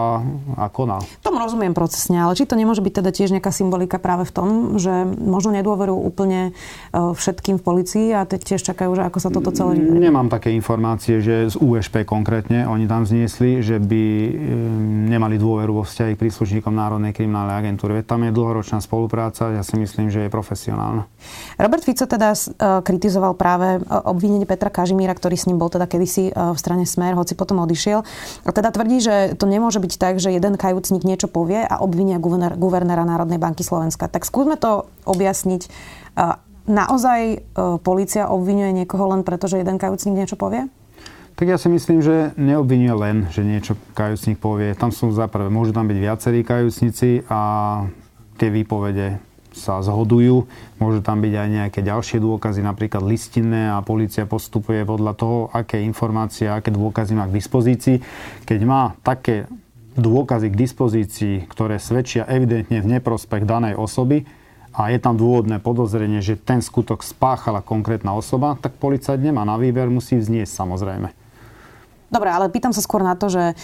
a 0.57 0.65
konal. 0.73 1.05
Tomu 1.21 1.37
rozumiem 1.37 1.77
procesne, 1.77 2.25
ale 2.25 2.33
či 2.33 2.49
to 2.49 2.57
nemôže 2.57 2.81
byť 2.81 3.05
teda 3.05 3.11
tiež 3.13 3.37
nejaká 3.37 3.53
symbolika 3.53 4.01
práve 4.01 4.25
v 4.25 4.33
tom, 4.33 4.49
že 4.81 5.05
možno 5.21 5.53
nedôverujú 5.53 6.01
úplne 6.01 6.51
e, 6.51 6.53
všetkým 6.97 7.61
v 7.61 7.63
policii 7.63 8.07
a 8.17 8.25
teď 8.25 8.57
tiež 8.57 8.65
čakajú, 8.65 8.97
že 8.97 9.05
ako 9.05 9.19
sa 9.21 9.29
toto 9.29 9.53
celé 9.53 9.77
vyberie? 9.77 10.09
Nemám 10.09 10.33
také 10.33 10.49
informácie, 10.57 11.21
že 11.21 11.53
z 11.53 11.57
USP 11.61 12.09
konkrétne 12.09 12.65
oni 12.65 12.89
tam 12.89 13.05
zniesli, 13.05 13.61
že 13.61 13.77
by 13.77 14.03
e, 14.17 14.31
nemali 15.13 15.37
dôveru 15.37 15.85
vo 15.85 15.85
vzťahy 15.85 16.17
k 16.17 16.21
príslušníkom 16.25 16.73
Národnej 16.73 17.13
kriminálnej 17.13 17.61
agentúry. 17.61 18.01
Veď 18.01 18.17
tam 18.17 18.25
je 18.25 18.33
dlhoročná 18.33 18.81
spolupráca, 18.81 19.53
ja 19.53 19.61
si 19.61 19.77
myslím, 19.77 20.09
že 20.09 20.25
je 20.25 20.31
profesionálna. 20.33 21.05
Robert 21.61 21.85
Fico 21.85 22.09
teda 22.09 22.33
e, 22.33 22.41
kritizoval 22.81 23.37
práve 23.37 23.85
obvinenie 24.09 24.49
Petra 24.49 24.73
Kažimíra, 24.73 25.13
ktorý 25.13 25.37
s 25.37 25.45
ním 25.45 25.61
bol 25.61 25.69
teda 25.69 25.85
kedysi 25.85 26.38
v 26.39 26.59
strane 26.59 26.87
Smer, 26.87 27.19
hoci 27.19 27.35
potom 27.35 27.59
odišiel. 27.59 28.07
A 28.47 28.51
teda 28.55 28.71
tvrdí, 28.71 29.03
že 29.03 29.35
to 29.35 29.51
nemôže 29.51 29.83
byť 29.83 29.93
tak, 29.99 30.15
že 30.23 30.31
jeden 30.31 30.55
kajúcnik 30.55 31.03
niečo 31.03 31.27
povie 31.27 31.67
a 31.67 31.83
obvinia 31.83 32.23
guvernér, 32.23 32.55
guvernéra 32.55 33.03
Národnej 33.03 33.43
banky 33.43 33.67
Slovenska. 33.67 34.07
Tak 34.07 34.23
skúsme 34.23 34.55
to 34.55 34.87
objasniť. 35.03 35.67
Naozaj 36.69 37.21
e, 37.33 37.37
policia 37.81 38.29
obvinuje 38.29 38.85
niekoho 38.85 39.09
len 39.09 39.25
preto, 39.25 39.49
že 39.49 39.65
jeden 39.65 39.81
kajúcnik 39.81 40.13
niečo 40.13 40.37
povie? 40.37 40.69
Tak 41.39 41.47
ja 41.49 41.57
si 41.57 41.73
myslím, 41.73 42.05
že 42.05 42.37
neobvinuje 42.37 42.95
len, 42.99 43.17
že 43.33 43.47
niečo 43.47 43.79
kajúcnik 43.97 44.37
povie. 44.37 44.77
Tam 44.77 44.93
sú 44.93 45.09
zaprvé, 45.15 45.49
môžu 45.49 45.73
tam 45.73 45.89
byť 45.89 45.99
viacerí 45.99 46.45
kajúcnici 46.45 47.25
a 47.31 47.41
tie 48.37 48.53
výpovede 48.53 49.23
sa 49.59 49.83
zhodujú. 49.83 50.47
Môžu 50.79 51.03
tam 51.03 51.19
byť 51.19 51.35
aj 51.35 51.49
nejaké 51.51 51.81
ďalšie 51.83 52.23
dôkazy, 52.23 52.63
napríklad 52.63 53.03
listinné 53.03 53.75
a 53.75 53.83
policia 53.83 54.25
postupuje 54.25 54.87
podľa 54.87 55.13
toho, 55.19 55.39
aké 55.51 55.83
informácie, 55.83 56.47
aké 56.47 56.71
dôkazy 56.71 57.19
má 57.19 57.27
k 57.27 57.37
dispozícii. 57.37 57.99
Keď 58.47 58.61
má 58.63 58.95
také 59.03 59.51
dôkazy 59.99 60.55
k 60.55 60.61
dispozícii, 60.63 61.35
ktoré 61.51 61.83
svedčia 61.83 62.23
evidentne 62.31 62.79
v 62.79 62.91
neprospech 62.97 63.43
danej 63.43 63.75
osoby 63.75 64.23
a 64.71 64.95
je 64.95 64.99
tam 65.03 65.19
dôvodné 65.19 65.59
podozrenie, 65.59 66.23
že 66.23 66.39
ten 66.39 66.63
skutok 66.63 67.03
spáchala 67.03 67.67
konkrétna 67.67 68.15
osoba, 68.15 68.55
tak 68.63 68.79
policajt 68.79 69.19
nemá 69.19 69.43
na 69.43 69.59
výber, 69.59 69.91
musí 69.91 70.15
vzniesť 70.15 70.55
samozrejme. 70.55 71.28
Dobre, 72.09 72.33
ale 72.33 72.49
pýtam 72.49 72.73
sa 72.73 72.81
skôr 72.81 73.05
na 73.05 73.13
to, 73.15 73.29
že 73.29 73.53
e, 73.53 73.55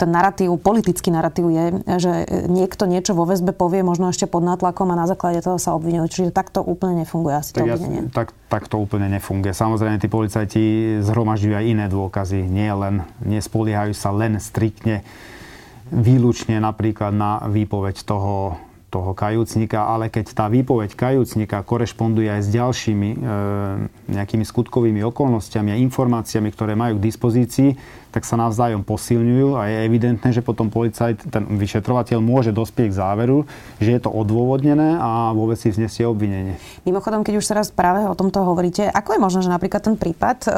ten 0.00 0.08
narratív, 0.08 0.56
politický 0.60 1.12
narratív 1.12 1.52
je, 1.52 1.64
že 2.00 2.12
niekto 2.48 2.88
niečo 2.88 3.12
vo 3.12 3.28
väzbe 3.28 3.52
povie, 3.52 3.84
možno 3.84 4.08
ešte 4.08 4.24
pod 4.24 4.40
nátlakom 4.44 4.88
a 4.92 4.96
na 4.96 5.04
základe 5.04 5.44
toho 5.44 5.60
sa 5.60 5.76
obvinuje. 5.76 6.08
Čiže 6.08 6.32
takto 6.32 6.64
úplne 6.64 7.04
nefunguje 7.04 7.36
asi 7.36 7.52
tak 7.52 7.68
to 7.68 7.76
obvinenie. 7.76 8.08
Ja, 8.08 8.16
tak, 8.16 8.28
tak 8.48 8.64
to 8.72 8.80
úplne 8.80 9.12
nefunguje. 9.12 9.52
Samozrejme, 9.52 10.00
tí 10.00 10.08
policajti 10.08 10.64
zhromažďujú 11.04 11.54
aj 11.54 11.64
iné 11.68 11.86
dôkazy. 11.92 12.48
Nie 12.48 12.72
len, 12.72 13.04
nespoliehajú 13.20 13.92
sa 13.92 14.08
len 14.08 14.40
striktne 14.40 15.04
výlučne 15.92 16.58
napríklad 16.58 17.14
na 17.14 17.44
výpoveď 17.46 18.02
toho 18.02 18.58
toho 18.86 19.18
kajúcnika, 19.18 19.82
ale 19.82 20.06
keď 20.08 20.32
tá 20.32 20.46
výpoveď 20.46 20.94
kajúcnika 20.94 21.66
korešponduje 21.66 22.30
aj 22.30 22.40
s 22.46 22.48
ďalšími 22.54 23.10
e, 23.12 23.18
nejakými 24.14 24.44
skutkovými 24.46 25.02
okolnostiami 25.10 25.74
a 25.74 25.80
informáciami, 25.82 26.48
ktoré 26.54 26.78
majú 26.78 27.02
k 27.02 27.06
dispozícii, 27.10 27.74
tak 28.14 28.22
sa 28.24 28.38
navzájom 28.38 28.86
posilňujú 28.86 29.58
a 29.58 29.68
je 29.68 29.76
evidentné, 29.84 30.28
že 30.32 30.40
potom 30.40 30.70
policajt, 30.72 31.28
ten 31.28 31.44
vyšetrovateľ 31.58 32.22
môže 32.22 32.54
dospieť 32.54 32.94
k 32.94 32.98
záveru, 32.98 33.44
že 33.82 33.92
je 33.92 34.00
to 34.00 34.08
odôvodnené 34.08 34.96
a 34.96 35.34
vôbec 35.36 35.58
si 35.60 35.68
vznesie 35.68 36.06
obvinenie. 36.08 36.56
Mimochodom, 36.88 37.26
keď 37.26 37.42
už 37.42 37.46
teraz 37.50 37.68
práve 37.68 38.06
o 38.08 38.14
tomto 38.16 38.40
hovoríte, 38.46 38.88
ako 38.88 39.18
je 39.18 39.20
možné, 39.20 39.40
že 39.44 39.50
napríklad 39.52 39.82
ten 39.82 40.00
prípad 40.00 40.38
e, 40.46 40.50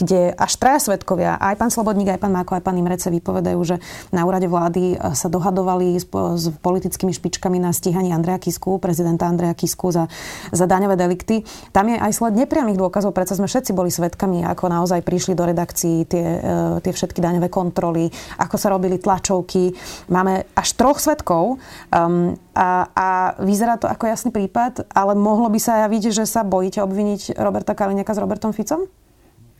kde 0.00 0.32
až 0.32 0.52
traja 0.56 0.80
svetkovia, 0.80 1.36
aj 1.36 1.60
pán 1.60 1.68
Slobodník, 1.68 2.08
aj 2.08 2.20
pán 2.24 2.32
Máko, 2.32 2.56
aj 2.56 2.64
pán 2.64 2.80
Imrece 2.80 3.12
vypovedajú, 3.12 3.60
že 3.68 3.76
na 4.08 4.24
úrade 4.24 4.48
vlády 4.48 4.96
e, 4.96 5.12
sa 5.12 5.28
dohadovali 5.28 6.00
s, 6.00 6.08
s 6.08 6.44
politickými 6.64 7.12
špičkami 7.12 7.60
na 7.60 7.76
stíhanie 7.76 8.16
Andreja 8.16 8.40
Kisku, 8.40 8.80
prezidenta 8.80 9.28
Andreja 9.28 9.52
Kisku 9.52 9.92
za, 9.92 10.08
za 10.48 10.64
daňové 10.64 10.96
delikty. 10.96 11.44
Tam 11.76 11.84
je 11.92 12.00
aj 12.00 12.16
sled 12.16 12.32
nepriamých 12.32 12.80
dôkazov, 12.80 13.12
predsa 13.12 13.36
sme 13.36 13.44
všetci 13.44 13.76
boli 13.76 13.92
svetkami, 13.92 14.40
ako 14.48 14.72
naozaj 14.72 15.04
prišli 15.04 15.36
do 15.36 15.44
redakcií 15.44 16.08
tie, 16.08 16.26
e, 16.40 16.80
tie 16.80 16.92
všetky 16.96 17.20
daňové 17.20 17.52
kontroly, 17.52 18.08
ako 18.40 18.56
sa 18.56 18.72
robili 18.72 18.96
tlačovky. 18.96 19.76
Máme 20.08 20.48
až 20.56 20.68
troch 20.80 20.96
svetkov 20.96 21.60
um, 21.92 22.32
a, 22.56 22.88
a 22.92 23.08
vyzerá 23.42 23.76
to 23.76 23.88
ako 23.88 24.08
jasný 24.08 24.30
prípad, 24.32 24.88
ale 24.92 25.12
mohlo 25.18 25.48
by 25.50 25.60
sa 25.60 25.84
javiť, 25.86 26.12
že 26.12 26.24
sa 26.24 26.46
bojíte 26.46 26.80
obviniť 26.80 27.36
Roberta 27.36 27.76
Kaliňaka 27.76 28.12
s 28.14 28.22
Robertom 28.22 28.52
Ficom? 28.54 28.99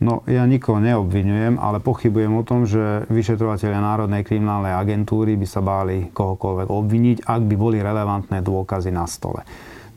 No, 0.01 0.25
ja 0.25 0.49
nikoho 0.49 0.81
neobvinujem, 0.81 1.61
ale 1.61 1.77
pochybujem 1.77 2.33
o 2.33 2.41
tom, 2.41 2.65
že 2.65 3.05
vyšetrovateľia 3.13 3.85
Národnej 3.85 4.25
kriminálnej 4.25 4.73
agentúry 4.73 5.37
by 5.37 5.45
sa 5.45 5.61
báli 5.61 6.09
kohokoľvek 6.09 6.73
obviniť, 6.73 7.17
ak 7.29 7.41
by 7.45 7.55
boli 7.55 7.77
relevantné 7.77 8.41
dôkazy 8.41 8.89
na 8.89 9.05
stole 9.05 9.45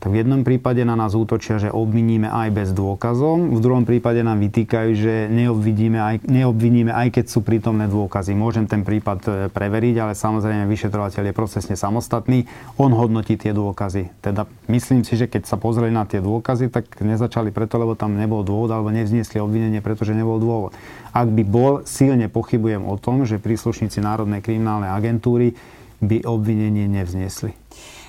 v 0.05 0.21
jednom 0.21 0.45
prípade 0.45 0.85
na 0.85 0.93
nás 0.93 1.17
útočia, 1.17 1.57
že 1.57 1.73
obviníme 1.73 2.29
aj 2.29 2.49
bez 2.53 2.69
dôkazov, 2.77 3.49
v 3.49 3.59
druhom 3.59 3.89
prípade 3.89 4.21
nám 4.21 4.37
vytýkajú, 4.37 4.89
že 4.93 5.13
neobviníme 5.33 5.97
aj, 5.97 6.15
neobviníme 6.29 6.93
aj 6.93 7.09
keď 7.09 7.25
sú 7.25 7.41
prítomné 7.41 7.89
dôkazy. 7.89 8.37
Môžem 8.37 8.69
ten 8.69 8.85
prípad 8.85 9.19
e, 9.25 9.29
preveriť, 9.49 9.95
ale 9.97 10.13
samozrejme 10.13 10.69
vyšetrovateľ 10.69 11.29
je 11.29 11.33
procesne 11.33 11.73
samostatný, 11.73 12.45
on 12.77 12.93
hodnotí 12.93 13.33
tie 13.33 13.49
dôkazy. 13.49 14.13
Teda 14.21 14.45
myslím 14.69 15.01
si, 15.01 15.17
že 15.17 15.25
keď 15.25 15.49
sa 15.49 15.57
pozreli 15.57 15.89
na 15.89 16.05
tie 16.05 16.21
dôkazy, 16.21 16.69
tak 16.69 17.01
nezačali 17.01 17.49
preto, 17.49 17.81
lebo 17.81 17.97
tam 17.97 18.13
nebol 18.13 18.45
dôvod, 18.45 18.69
alebo 18.69 18.93
nevzniesli 18.93 19.41
obvinenie, 19.41 19.81
pretože 19.81 20.13
nebol 20.13 20.37
dôvod. 20.37 20.77
Ak 21.15 21.33
by 21.33 21.43
bol, 21.47 21.73
silne 21.89 22.29
pochybujem 22.29 22.85
o 22.85 22.93
tom, 23.01 23.25
že 23.25 23.41
príslušníci 23.41 24.05
Národnej 24.05 24.45
kriminálnej 24.45 24.93
agentúry 24.93 25.57
by 26.03 26.27
obvinenie 26.27 26.85
nevznesli. 26.91 27.64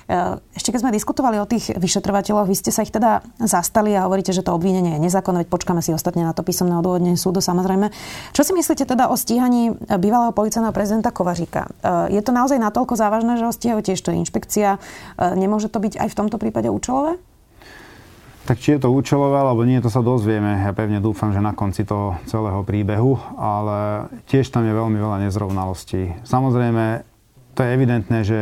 Eh, 0.07 0.39
ešte 0.55 0.71
keď 0.71 0.87
sme 0.87 0.95
diskutovali 0.95 1.35
o 1.35 1.43
tých 1.43 1.75
vyšetrovateľoch, 1.75 2.47
vy 2.47 2.55
ste 2.55 2.71
sa 2.71 2.87
ich 2.87 2.95
teda 2.95 3.27
zastali 3.43 3.91
a 3.91 4.07
hovoríte, 4.07 4.31
že 4.31 4.39
to 4.39 4.55
obvinenie 4.55 4.95
je 4.95 5.03
nezákonné, 5.03 5.43
veď 5.43 5.49
počkáme 5.51 5.83
si 5.83 5.91
ostatne 5.91 6.23
na 6.23 6.31
to 6.31 6.47
písomné 6.47 6.79
odôvodnenie 6.79 7.19
súdu 7.19 7.43
samozrejme. 7.43 7.91
Čo 8.31 8.47
si 8.47 8.55
myslíte 8.55 8.87
teda 8.87 9.11
o 9.11 9.19
stíhaní 9.19 9.75
bývalého 9.99 10.31
policajného 10.31 10.71
prezidenta 10.71 11.11
Kovaříka? 11.11 11.67
Eh, 11.67 12.15
je 12.15 12.21
to 12.23 12.31
naozaj 12.31 12.55
natoľko 12.55 12.95
závažné, 12.95 13.35
že 13.35 13.43
ho 13.43 13.51
stíhajú 13.51 13.83
tiež 13.83 13.99
to 13.99 14.15
inšpekcia? 14.15 14.79
Eh, 14.79 15.35
nemôže 15.35 15.67
to 15.67 15.83
byť 15.83 15.99
aj 15.99 16.07
v 16.07 16.17
tomto 16.23 16.39
prípade 16.39 16.71
účelové? 16.71 17.19
Tak 18.47 18.63
či 18.63 18.79
je 18.79 18.87
to 18.87 18.95
účelové, 18.95 19.43
alebo 19.43 19.67
nie, 19.67 19.83
to 19.83 19.91
sa 19.91 19.99
dozvieme. 19.99 20.63
Ja 20.63 20.71
pevne 20.71 21.03
dúfam, 21.03 21.35
že 21.35 21.43
na 21.43 21.51
konci 21.51 21.83
toho 21.83 22.15
celého 22.31 22.63
príbehu, 22.63 23.19
ale 23.35 24.07
tiež 24.31 24.47
tam 24.55 24.63
je 24.63 24.71
veľmi 24.71 24.95
veľa 24.95 25.27
nezrovnalostí. 25.27 26.15
Samozrejme, 26.23 27.03
to 27.59 27.59
je 27.59 27.69
evidentné, 27.75 28.23
že 28.23 28.39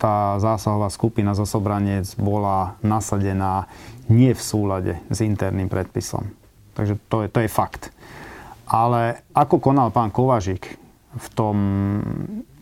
tá 0.00 0.40
zásahová 0.40 0.88
skupina 0.88 1.36
Zosobranec 1.36 2.16
bola 2.16 2.80
nasadená 2.80 3.68
nie 4.08 4.32
v 4.32 4.40
súlade 4.40 4.92
s 5.12 5.20
interným 5.20 5.68
predpisom. 5.68 6.32
Takže 6.72 6.96
to 7.12 7.16
je, 7.22 7.28
to 7.28 7.44
je 7.44 7.50
fakt. 7.52 7.92
Ale 8.64 9.20
ako 9.36 9.60
konal 9.60 9.92
pán 9.92 10.08
Kovažik 10.08 10.80
v 11.12 11.26
tom... 11.36 11.56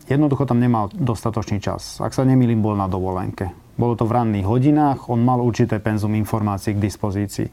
Jednoducho 0.09 0.49
tam 0.49 0.57
nemal 0.57 0.89
dostatočný 0.91 1.61
čas. 1.61 2.01
Ak 2.01 2.17
sa 2.17 2.25
nemýlim, 2.25 2.59
bol 2.59 2.73
na 2.73 2.89
dovolenke. 2.89 3.53
Bolo 3.77 3.93
to 3.95 4.09
v 4.09 4.17
ranných 4.17 4.43
hodinách, 4.43 5.07
on 5.07 5.21
mal 5.21 5.39
určité 5.39 5.77
penzum 5.79 6.17
informácií 6.17 6.75
k 6.75 6.83
dispozícii. 6.83 7.47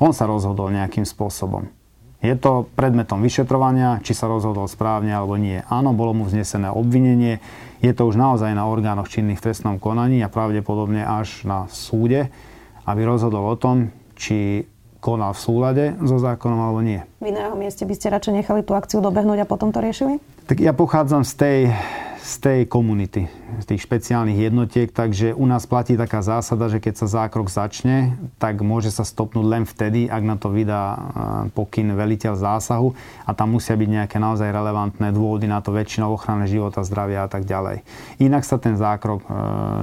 On 0.00 0.10
sa 0.10 0.24
rozhodol 0.24 0.72
nejakým 0.72 1.04
spôsobom. 1.04 1.68
Je 2.18 2.34
to 2.34 2.66
predmetom 2.74 3.22
vyšetrovania, 3.22 4.02
či 4.02 4.10
sa 4.10 4.26
rozhodol 4.26 4.66
správne 4.66 5.14
alebo 5.14 5.38
nie. 5.38 5.62
Áno, 5.70 5.94
bolo 5.94 6.18
mu 6.18 6.26
vznesené 6.26 6.66
obvinenie, 6.66 7.38
je 7.78 7.94
to 7.94 8.10
už 8.10 8.18
naozaj 8.18 8.50
na 8.58 8.66
orgánoch 8.66 9.06
činných 9.06 9.38
v 9.38 9.44
trestnom 9.50 9.78
konaní 9.78 10.18
a 10.26 10.32
pravdepodobne 10.32 11.06
až 11.06 11.46
na 11.46 11.70
súde, 11.70 12.26
aby 12.90 13.00
rozhodol 13.06 13.46
o 13.46 13.54
tom, 13.54 13.94
či 14.18 14.66
konal 14.98 15.30
v 15.30 15.40
súlade 15.40 15.84
so 16.02 16.18
zákonom 16.18 16.58
alebo 16.58 16.82
nie. 16.82 16.98
Vy 17.22 17.30
na 17.30 17.46
jeho 17.46 17.54
mieste 17.54 17.86
by 17.86 17.94
ste 17.94 18.10
radšej 18.10 18.34
nechali 18.42 18.66
tú 18.66 18.74
akciu 18.74 18.98
dobehnúť 18.98 19.46
a 19.46 19.46
potom 19.46 19.70
to 19.70 19.78
riešili? 19.78 20.18
Tak 20.50 20.58
ja 20.58 20.74
pochádzam 20.74 21.22
z 21.22 21.32
tej 21.38 21.58
z 22.28 22.36
tej 22.44 22.60
komunity, 22.68 23.24
z 23.56 23.64
tých 23.64 23.88
špeciálnych 23.88 24.36
jednotiek, 24.36 24.92
takže 24.92 25.32
u 25.32 25.48
nás 25.48 25.64
platí 25.64 25.96
taká 25.96 26.20
zásada, 26.20 26.68
že 26.68 26.76
keď 26.76 27.00
sa 27.00 27.24
zákrok 27.24 27.48
začne, 27.48 28.20
tak 28.36 28.60
môže 28.60 28.92
sa 28.92 29.00
stopnúť 29.00 29.46
len 29.48 29.64
vtedy, 29.64 30.12
ak 30.12 30.22
na 30.28 30.36
to 30.36 30.52
vydá 30.52 30.84
e, 30.92 30.98
pokyn 31.56 31.96
veliteľ 31.96 32.36
zásahu 32.36 32.92
a 33.24 33.32
tam 33.32 33.56
musia 33.56 33.72
byť 33.80 33.88
nejaké 33.88 34.20
naozaj 34.20 34.44
relevantné 34.44 35.08
dôvody 35.08 35.48
na 35.48 35.64
to, 35.64 35.72
väčšinou 35.72 36.12
ochrany 36.12 36.44
života, 36.44 36.84
zdravia 36.84 37.24
a 37.24 37.28
tak 37.32 37.48
ďalej. 37.48 37.80
Inak 38.20 38.44
sa 38.44 38.60
ten 38.60 38.76
zákrok 38.76 39.24
e, 39.24 39.28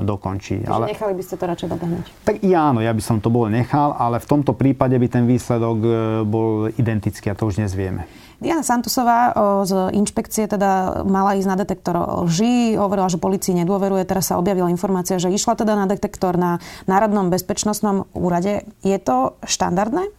dokončí. 0.06 0.70
Takže 0.70 0.70
ale... 0.70 0.94
nechali 0.94 1.18
by 1.18 1.24
ste 1.26 1.36
to 1.42 1.46
radšej 1.50 1.70
dobehnúť? 1.74 2.06
Tak 2.30 2.36
áno, 2.46 2.80
ja 2.86 2.94
by 2.94 3.02
som 3.02 3.18
to 3.18 3.34
bol 3.34 3.50
nechal, 3.50 3.98
ale 3.98 4.22
v 4.22 4.28
tomto 4.30 4.54
prípade 4.54 4.94
by 4.94 5.08
ten 5.10 5.26
výsledok 5.26 5.78
e, 5.82 5.90
bol 6.22 6.70
identický 6.78 7.34
a 7.34 7.36
to 7.36 7.50
už 7.50 7.58
dnes 7.58 7.74
vieme. 7.74 8.06
Diana 8.40 8.68
Santusová 8.68 9.32
z 9.64 9.96
inšpekcie 9.96 10.52
teda 10.52 11.04
mala 11.08 11.40
ísť 11.40 11.50
na 11.50 11.58
detektor 11.58 11.96
lží, 12.28 12.76
hovorila, 12.76 13.08
že 13.08 13.22
policii 13.22 13.56
nedôveruje, 13.64 14.04
teraz 14.04 14.28
sa 14.32 14.40
objavila 14.40 14.68
informácia, 14.68 15.16
že 15.16 15.32
išla 15.32 15.56
teda 15.56 15.74
na 15.76 15.88
detektor 15.88 16.36
na 16.36 16.60
Národnom 16.84 17.32
bezpečnostnom 17.32 18.12
úrade. 18.12 18.68
Je 18.84 18.98
to 19.00 19.40
štandardné? 19.48 20.12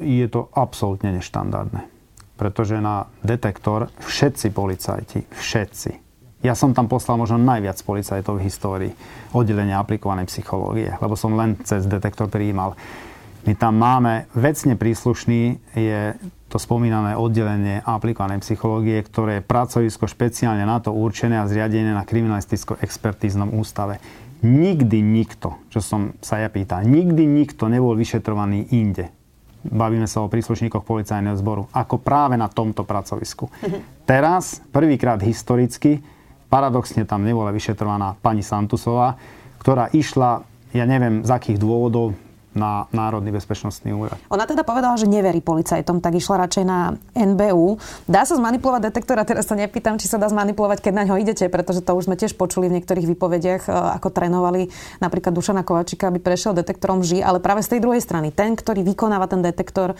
Je 0.00 0.26
to 0.26 0.48
absolútne 0.56 1.12
neštandardné. 1.20 1.86
Pretože 2.34 2.82
na 2.82 3.06
detektor 3.22 3.92
všetci 4.02 4.50
policajti, 4.50 5.20
všetci, 5.30 5.90
ja 6.44 6.52
som 6.52 6.76
tam 6.76 6.92
poslal 6.92 7.16
možno 7.16 7.40
najviac 7.40 7.80
policajtov 7.80 8.36
v 8.36 8.44
histórii 8.44 8.92
oddelenia 9.32 9.80
aplikovanej 9.80 10.28
psychológie, 10.28 10.92
lebo 11.00 11.16
som 11.16 11.32
len 11.32 11.56
cez 11.64 11.88
detektor 11.88 12.28
prijímal. 12.28 12.76
My 13.48 13.56
tam 13.56 13.80
máme, 13.80 14.28
vecne 14.36 14.76
príslušný 14.76 15.56
je 15.72 16.12
to 16.54 16.62
spomínané 16.62 17.18
oddelenie 17.18 17.82
aplikovanej 17.82 18.38
psychológie, 18.46 19.02
ktoré 19.02 19.42
je 19.42 19.46
pracovisko 19.50 20.06
špeciálne 20.06 20.62
na 20.62 20.78
to 20.78 20.94
určené 20.94 21.42
a 21.42 21.50
zriadené 21.50 21.90
na 21.90 22.06
kriminalisticko-expertíznom 22.06 23.50
ústave. 23.58 23.98
Nikdy 24.46 25.02
nikto, 25.02 25.58
čo 25.74 25.82
som 25.82 26.14
sa 26.22 26.38
ja 26.38 26.46
pýtal, 26.46 26.86
nikdy 26.86 27.26
nikto 27.26 27.66
nebol 27.66 27.98
vyšetrovaný 27.98 28.70
inde. 28.70 29.10
Bavíme 29.66 30.06
sa 30.06 30.22
o 30.22 30.30
príslušníkoch 30.30 30.86
policajného 30.86 31.34
zboru, 31.42 31.66
ako 31.74 31.98
práve 31.98 32.38
na 32.38 32.46
tomto 32.46 32.86
pracovisku. 32.86 33.50
Mhm. 33.50 34.06
Teraz, 34.06 34.62
prvýkrát 34.70 35.18
historicky, 35.26 36.06
paradoxne 36.46 37.02
tam 37.02 37.26
nebola 37.26 37.50
vyšetrovaná 37.50 38.14
pani 38.22 38.46
Santusová, 38.46 39.18
ktorá 39.58 39.90
išla, 39.90 40.46
ja 40.70 40.86
neviem 40.86 41.26
z 41.26 41.34
akých 41.34 41.58
dôvodov, 41.58 42.14
na 42.54 42.86
Národný 42.94 43.34
bezpečnostný 43.34 43.92
úrad. 43.92 44.16
Ona 44.30 44.46
teda 44.46 44.62
povedala, 44.62 44.94
že 44.94 45.10
neverí 45.10 45.42
policajtom, 45.42 45.98
tak 45.98 46.14
išla 46.14 46.46
radšej 46.46 46.64
na 46.64 46.94
NBU. 47.12 47.76
Dá 48.06 48.22
sa 48.22 48.38
zmanipulovať 48.38 48.88
detektor 48.88 49.18
a 49.18 49.26
teraz 49.26 49.50
sa 49.50 49.58
nepýtam, 49.58 49.98
či 49.98 50.06
sa 50.06 50.16
dá 50.16 50.30
zmanipulovať, 50.30 50.78
keď 50.80 50.92
na 50.94 51.04
ňo 51.04 51.18
idete, 51.18 51.50
pretože 51.50 51.82
to 51.82 51.92
už 51.92 52.06
sme 52.06 52.14
tiež 52.14 52.38
počuli 52.38 52.70
v 52.70 52.80
niektorých 52.80 53.06
výpovediach, 53.14 53.62
e, 53.66 53.70
ako 53.98 54.08
trénovali 54.14 54.70
napríklad 55.02 55.34
Dušana 55.34 55.66
Kovačika, 55.66 56.08
aby 56.08 56.22
prešiel 56.22 56.54
detektorom 56.54 57.02
ži, 57.02 57.20
ale 57.20 57.42
práve 57.42 57.66
z 57.66 57.76
tej 57.76 57.80
druhej 57.82 58.00
strany, 58.00 58.30
ten, 58.30 58.54
ktorý 58.54 58.86
vykonáva 58.86 59.26
ten 59.26 59.42
detektor, 59.42 59.92
e, 59.92 59.96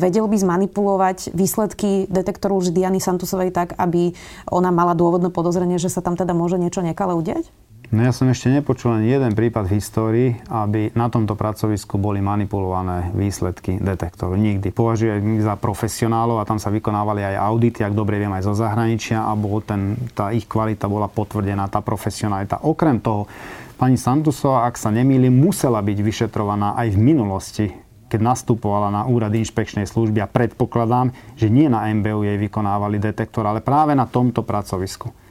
vedel 0.00 0.24
by 0.26 0.36
zmanipulovať 0.40 1.36
výsledky 1.36 2.08
detektoru 2.08 2.64
lži 2.64 2.72
Diany 2.72 2.98
Santusovej 2.98 3.52
tak, 3.52 3.76
aby 3.76 4.16
ona 4.48 4.72
mala 4.72 4.96
dôvodné 4.96 5.28
podozrenie, 5.28 5.76
že 5.76 5.92
sa 5.92 6.00
tam 6.00 6.16
teda 6.16 6.32
môže 6.32 6.56
niečo 6.56 6.80
nekale 6.80 7.12
udiať? 7.12 7.71
No 7.92 8.00
ja 8.00 8.08
som 8.08 8.24
ešte 8.32 8.48
nepočul 8.48 8.96
len 8.96 9.04
jeden 9.04 9.36
prípad 9.36 9.68
v 9.68 9.76
histórii, 9.76 10.30
aby 10.48 10.96
na 10.96 11.12
tomto 11.12 11.36
pracovisku 11.36 12.00
boli 12.00 12.24
manipulované 12.24 13.12
výsledky 13.12 13.76
detektorov. 13.76 14.40
Nikdy. 14.40 14.72
Považujem 14.72 15.20
ich 15.36 15.44
za 15.44 15.60
profesionálov 15.60 16.40
a 16.40 16.48
tam 16.48 16.56
sa 16.56 16.72
vykonávali 16.72 17.20
aj 17.20 17.52
audity, 17.52 17.84
ak 17.84 17.92
dobre 17.92 18.16
viem, 18.16 18.32
aj 18.32 18.48
zo 18.48 18.56
zahraničia 18.56 19.28
a 19.28 19.36
bol 19.36 19.60
ten, 19.60 20.00
tá 20.16 20.32
ich 20.32 20.48
kvalita 20.48 20.88
bola 20.88 21.04
potvrdená, 21.04 21.68
tá 21.68 21.84
profesionalita. 21.84 22.64
Okrem 22.64 22.96
toho, 22.96 23.28
pani 23.76 24.00
Santusová, 24.00 24.64
ak 24.72 24.80
sa 24.80 24.88
nemýlim, 24.88 25.36
musela 25.36 25.84
byť 25.84 25.98
vyšetrovaná 26.00 26.80
aj 26.80 26.96
v 26.96 26.98
minulosti 26.98 27.66
keď 28.12 28.28
nastupovala 28.28 28.92
na 28.92 29.02
úrad 29.08 29.32
inšpekčnej 29.32 29.88
služby 29.88 30.20
a 30.20 30.28
predpokladám, 30.28 31.16
že 31.32 31.48
nie 31.48 31.64
na 31.72 31.88
MBU 31.88 32.28
jej 32.28 32.36
vykonávali 32.36 33.00
detektor, 33.00 33.48
ale 33.48 33.64
práve 33.64 33.96
na 33.96 34.04
tomto 34.04 34.44
pracovisku 34.44 35.21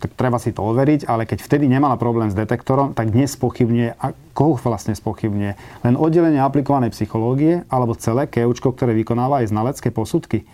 tak 0.00 0.12
treba 0.18 0.36
si 0.42 0.50
to 0.50 0.60
overiť, 0.60 1.06
ale 1.06 1.24
keď 1.24 1.38
vtedy 1.40 1.70
nemala 1.70 1.96
problém 1.96 2.28
s 2.28 2.36
detektorom, 2.36 2.92
tak 2.92 3.14
dnes 3.14 3.32
spochybňuje, 3.38 3.96
a 3.96 4.12
koho 4.36 4.58
vlastne 4.60 4.92
spochybňuje? 4.92 5.52
Len 5.86 5.94
oddelenie 5.94 6.42
aplikovanej 6.42 6.92
psychológie 6.92 7.62
alebo 7.72 7.96
celé 7.96 8.28
keučko, 8.28 8.74
ktoré 8.74 8.92
vykonáva 8.92 9.40
aj 9.40 9.54
znalecké 9.54 9.88
posudky. 9.94 10.44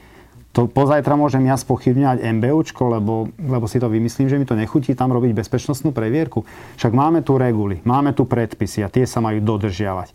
To 0.51 0.67
pozajtra 0.67 1.15
môžem 1.15 1.47
ja 1.47 1.55
spochybňovať 1.55 2.27
MBUčko, 2.27 2.83
lebo, 2.91 3.31
lebo 3.39 3.71
si 3.71 3.79
to 3.79 3.87
vymyslím, 3.87 4.27
že 4.27 4.35
mi 4.35 4.47
to 4.47 4.59
nechutí 4.59 4.99
tam 4.99 5.15
robiť 5.15 5.31
bezpečnostnú 5.31 5.95
previerku. 5.95 6.43
Však 6.75 6.91
máme 6.91 7.23
tu 7.23 7.39
reguly, 7.39 7.79
máme 7.87 8.11
tu 8.19 8.27
predpisy 8.27 8.83
a 8.83 8.91
tie 8.91 9.07
sa 9.07 9.23
majú 9.23 9.39
dodržiavať. 9.39 10.11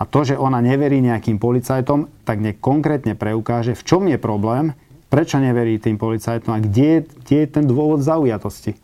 A 0.00 0.08
to, 0.08 0.24
že 0.24 0.36
ona 0.36 0.60
neverí 0.64 1.00
nejakým 1.00 1.36
policajtom, 1.36 2.08
tak 2.24 2.40
nech 2.40 2.60
konkrétne 2.60 3.16
preukáže, 3.16 3.72
v 3.76 3.84
čom 3.84 4.08
je 4.08 4.16
problém, 4.16 4.72
Prečo 5.10 5.42
neverí 5.42 5.82
tým 5.82 5.98
policajtom 5.98 6.54
a 6.54 6.62
kde, 6.62 7.02
kde 7.02 7.36
je 7.42 7.46
ten 7.50 7.66
dôvod 7.66 7.98
zaujatosti? 7.98 8.78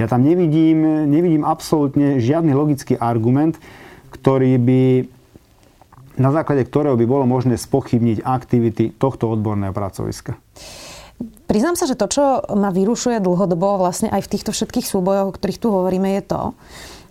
Ja 0.00 0.08
tam 0.08 0.24
nevidím, 0.24 1.04
nevidím 1.04 1.44
absolútne 1.44 2.16
žiadny 2.16 2.56
logický 2.56 2.96
argument, 2.96 3.60
ktorý 4.08 4.56
by, 4.56 4.82
na 6.16 6.30
základe 6.32 6.64
ktorého 6.64 6.96
by 6.96 7.04
bolo 7.04 7.28
možné 7.28 7.60
spochybniť 7.60 8.24
aktivity 8.24 8.96
tohto 8.96 9.28
odborného 9.28 9.76
pracoviska. 9.76 10.40
Priznám 11.44 11.76
sa, 11.76 11.84
že 11.84 11.98
to, 11.98 12.06
čo 12.08 12.24
ma 12.56 12.72
vyrušuje 12.72 13.20
dlhodobo 13.20 13.76
vlastne 13.80 14.08
aj 14.08 14.24
v 14.24 14.32
týchto 14.32 14.56
všetkých 14.56 14.86
súbojoch, 14.86 15.32
o 15.32 15.36
ktorých 15.36 15.60
tu 15.60 15.68
hovoríme, 15.68 16.16
je 16.20 16.22
to, 16.24 16.42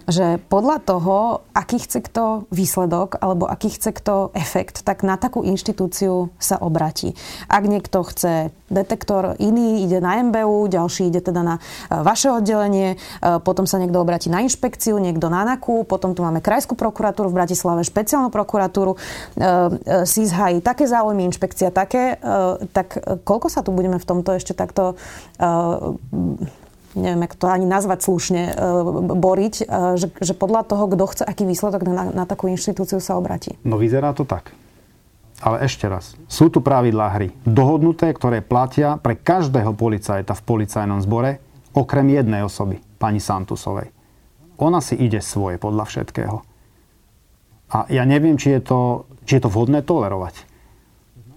že 0.07 0.39
podľa 0.47 0.87
toho, 0.87 1.43
aký 1.51 1.83
chce 1.83 1.99
kto 1.99 2.47
výsledok 2.47 3.19
alebo 3.19 3.43
aký 3.43 3.75
chce 3.75 3.91
kto 3.91 4.31
efekt, 4.31 4.87
tak 4.87 5.03
na 5.03 5.19
takú 5.19 5.43
inštitúciu 5.43 6.31
sa 6.39 6.55
obratí. 6.63 7.11
Ak 7.51 7.67
niekto 7.67 8.07
chce 8.07 8.55
detektor 8.71 9.35
iný, 9.35 9.83
ide 9.83 9.99
na 9.99 10.15
MBU, 10.23 10.71
ďalší 10.71 11.11
ide 11.11 11.19
teda 11.19 11.43
na 11.43 11.55
e, 11.59 11.61
vaše 12.03 12.31
oddelenie, 12.31 12.95
e, 12.95 12.97
potom 13.43 13.67
sa 13.67 13.83
niekto 13.83 13.99
obratí 13.99 14.31
na 14.31 14.39
inšpekciu, 14.47 14.95
niekto 14.95 15.27
na 15.27 15.43
NAKU, 15.43 15.83
potom 15.83 16.15
tu 16.15 16.23
máme 16.23 16.39
Krajskú 16.39 16.79
prokuratúru 16.79 17.27
v 17.27 17.43
Bratislave, 17.43 17.83
špeciálnu 17.83 18.31
prokuratúru, 18.31 18.95
SIS 20.07 20.31
hájí 20.31 20.63
také 20.63 20.87
záujmy, 20.87 21.27
inšpekcia 21.27 21.71
také, 21.71 22.19
tak 22.71 22.99
koľko 23.23 23.47
sa 23.51 23.63
tu 23.63 23.75
budeme 23.75 23.99
v 23.99 24.07
tomto 24.07 24.35
ešte 24.35 24.55
takto 24.55 24.95
neviem, 26.97 27.23
ako 27.29 27.35
to 27.37 27.47
ani 27.47 27.65
nazvať 27.69 27.99
slušne, 28.03 28.41
e, 28.49 28.53
boriť, 29.15 29.55
e, 29.61 29.65
že, 29.95 30.07
že 30.17 30.33
podľa 30.33 30.65
toho, 30.65 30.89
kto 30.89 31.03
chce 31.07 31.23
aký 31.23 31.45
výsledok 31.45 31.85
na, 31.85 32.09
na 32.11 32.25
takú 32.25 32.49
inštitúciu 32.49 32.97
sa 32.97 33.15
obratí. 33.15 33.53
No 33.61 33.77
vyzerá 33.77 34.11
to 34.17 34.25
tak. 34.25 34.51
Ale 35.37 35.61
ešte 35.61 35.85
raz, 35.85 36.17
sú 36.25 36.49
tu 36.49 36.65
pravidlá 36.65 37.13
hry 37.13 37.29
dohodnuté, 37.45 38.09
ktoré 38.09 38.41
platia 38.41 38.97
pre 38.97 39.13
každého 39.13 39.69
policajta 39.77 40.33
v 40.33 40.41
policajnom 40.41 40.97
zbore, 41.05 41.37
okrem 41.77 42.09
jednej 42.09 42.41
osoby, 42.41 42.81
pani 42.97 43.21
Santusovej. 43.21 43.93
Ona 44.57 44.81
si 44.81 44.97
ide 44.97 45.21
svoje 45.21 45.61
podľa 45.61 45.85
všetkého. 45.85 46.41
A 47.69 47.85
ja 47.93 48.01
neviem, 48.09 48.41
či 48.41 48.57
je 48.57 48.61
to, 48.65 49.05
či 49.29 49.37
je 49.37 49.45
to 49.45 49.53
vhodné 49.53 49.85
tolerovať. 49.85 50.47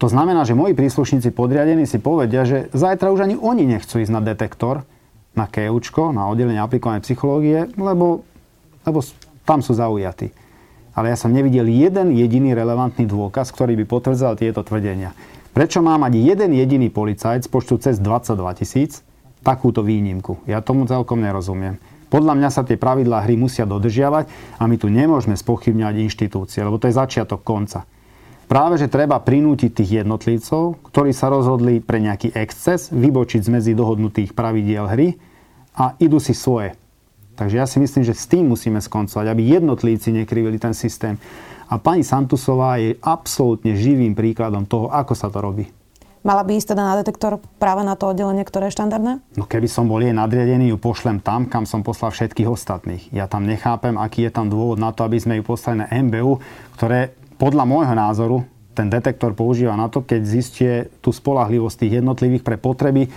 To 0.01 0.09
znamená, 0.09 0.49
že 0.49 0.57
moji 0.57 0.73
príslušníci 0.73 1.29
podriadení 1.29 1.85
si 1.85 2.01
povedia, 2.01 2.41
že 2.41 2.73
zajtra 2.73 3.13
už 3.13 3.21
ani 3.21 3.35
oni 3.37 3.69
nechcú 3.69 4.01
ísť 4.01 4.09
na 4.09 4.21
detektor, 4.25 4.81
na 5.31 5.47
KEUčko, 5.47 6.11
na 6.11 6.27
oddelenie 6.27 6.59
aplikovanej 6.59 7.07
psychológie, 7.07 7.71
lebo, 7.79 8.27
lebo 8.83 8.99
tam 9.47 9.63
sú 9.63 9.75
zaujatí. 9.75 10.31
Ale 10.91 11.07
ja 11.07 11.17
som 11.17 11.31
nevidel 11.31 11.71
jeden 11.71 12.11
jediný 12.11 12.51
relevantný 12.51 13.07
dôkaz, 13.07 13.55
ktorý 13.55 13.79
by 13.79 13.85
potvrdzal 13.87 14.35
tieto 14.35 14.59
tvrdenia. 14.59 15.15
Prečo 15.55 15.79
má 15.79 15.95
mať 15.95 16.19
jeden 16.19 16.51
jediný 16.55 16.91
policajt 16.91 17.47
z 17.47 17.49
počtu 17.51 17.79
cez 17.79 17.99
22 17.99 18.59
tisíc 18.59 19.03
takúto 19.43 19.83
výnimku? 19.83 20.43
Ja 20.47 20.59
tomu 20.59 20.83
celkom 20.87 21.23
nerozumiem. 21.23 21.79
Podľa 22.11 22.35
mňa 22.35 22.49
sa 22.51 22.67
tie 22.67 22.75
pravidlá 22.75 23.23
hry 23.23 23.39
musia 23.39 23.63
dodržiavať 23.63 24.27
a 24.59 24.63
my 24.67 24.75
tu 24.75 24.91
nemôžeme 24.91 25.35
spochybňovať 25.35 25.95
inštitúcie, 26.11 26.59
lebo 26.59 26.75
to 26.75 26.91
je 26.91 26.99
začiatok 26.99 27.39
konca. 27.39 27.87
Práve, 28.51 28.75
že 28.75 28.91
treba 28.91 29.15
prinútiť 29.15 29.71
tých 29.71 30.03
jednotlivcov, 30.03 30.83
ktorí 30.91 31.15
sa 31.15 31.31
rozhodli 31.31 31.79
pre 31.79 32.03
nejaký 32.03 32.35
exces, 32.35 32.91
vybočiť 32.91 33.47
z 33.47 33.49
medzi 33.49 33.71
dohodnutých 33.71 34.35
pravidiel 34.35 34.91
hry 34.91 35.15
a 35.71 35.95
idú 36.03 36.19
si 36.19 36.35
svoje. 36.35 36.75
Takže 37.39 37.55
ja 37.55 37.63
si 37.63 37.79
myslím, 37.79 38.03
že 38.03 38.11
s 38.11 38.27
tým 38.27 38.51
musíme 38.51 38.83
skoncovať, 38.83 39.31
aby 39.31 39.55
jednotlivci 39.55 40.11
nekrivili 40.11 40.59
ten 40.59 40.75
systém. 40.75 41.15
A 41.71 41.79
pani 41.79 42.03
Santusová 42.03 42.75
je 42.75 42.99
absolútne 42.99 43.71
živým 43.79 44.11
príkladom 44.11 44.67
toho, 44.67 44.91
ako 44.91 45.15
sa 45.15 45.31
to 45.31 45.39
robí. 45.39 45.71
Mala 46.27 46.43
by 46.43 46.51
ísť 46.59 46.75
teda 46.75 46.83
na 46.83 46.99
detektor 46.99 47.39
práve 47.55 47.87
na 47.87 47.95
to 47.95 48.11
oddelenie, 48.11 48.43
ktoré 48.43 48.67
je 48.67 48.75
štandardné? 48.75 49.23
No 49.39 49.47
keby 49.47 49.71
som 49.71 49.87
bol 49.87 50.03
jej 50.03 50.11
nadriadený, 50.11 50.75
ju 50.75 50.77
pošlem 50.77 51.23
tam, 51.23 51.47
kam 51.47 51.63
som 51.63 51.87
poslal 51.87 52.11
všetkých 52.11 52.51
ostatných. 52.51 53.15
Ja 53.15 53.31
tam 53.31 53.47
nechápem, 53.47 53.95
aký 53.95 54.27
je 54.27 54.35
tam 54.35 54.51
dôvod 54.51 54.75
na 54.75 54.91
to, 54.91 55.07
aby 55.07 55.23
sme 55.23 55.39
ju 55.39 55.43
poslali 55.47 55.81
na 55.81 55.89
MBU, 55.89 56.43
ktoré 56.75 57.15
podľa 57.41 57.65
môjho 57.65 57.95
názoru 57.97 58.37
ten 58.77 58.87
detektor 58.87 59.33
používa 59.33 59.73
na 59.73 59.89
to, 59.89 60.05
keď 60.05 60.21
zistie 60.21 60.71
tú 61.01 61.09
spolahlivosť 61.09 61.75
tých 61.81 61.93
jednotlivých 61.99 62.45
pre 62.45 62.55
potreby 62.61 63.09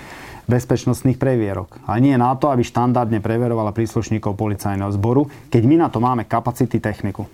bezpečnostných 0.48 1.20
previerok. 1.20 1.78
A 1.84 2.00
nie 2.00 2.16
na 2.16 2.32
to, 2.34 2.48
aby 2.48 2.64
štandardne 2.64 3.20
preverovala 3.20 3.76
príslušníkov 3.76 4.34
policajného 4.34 4.90
zboru, 4.96 5.28
keď 5.52 5.62
my 5.68 5.76
na 5.86 5.88
to 5.92 6.00
máme 6.00 6.24
kapacity 6.24 6.80
techniku. 6.80 7.28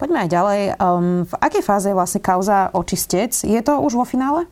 Poďme 0.00 0.24
aj 0.24 0.30
ďalej. 0.32 0.60
Um, 0.80 1.28
v 1.28 1.34
akej 1.36 1.62
fáze 1.66 1.86
je 1.92 1.98
vlastne 1.98 2.24
kauza 2.24 2.72
očistec? 2.72 3.36
Je 3.44 3.60
to 3.60 3.76
už 3.84 4.00
vo 4.00 4.08
finále? 4.08 4.48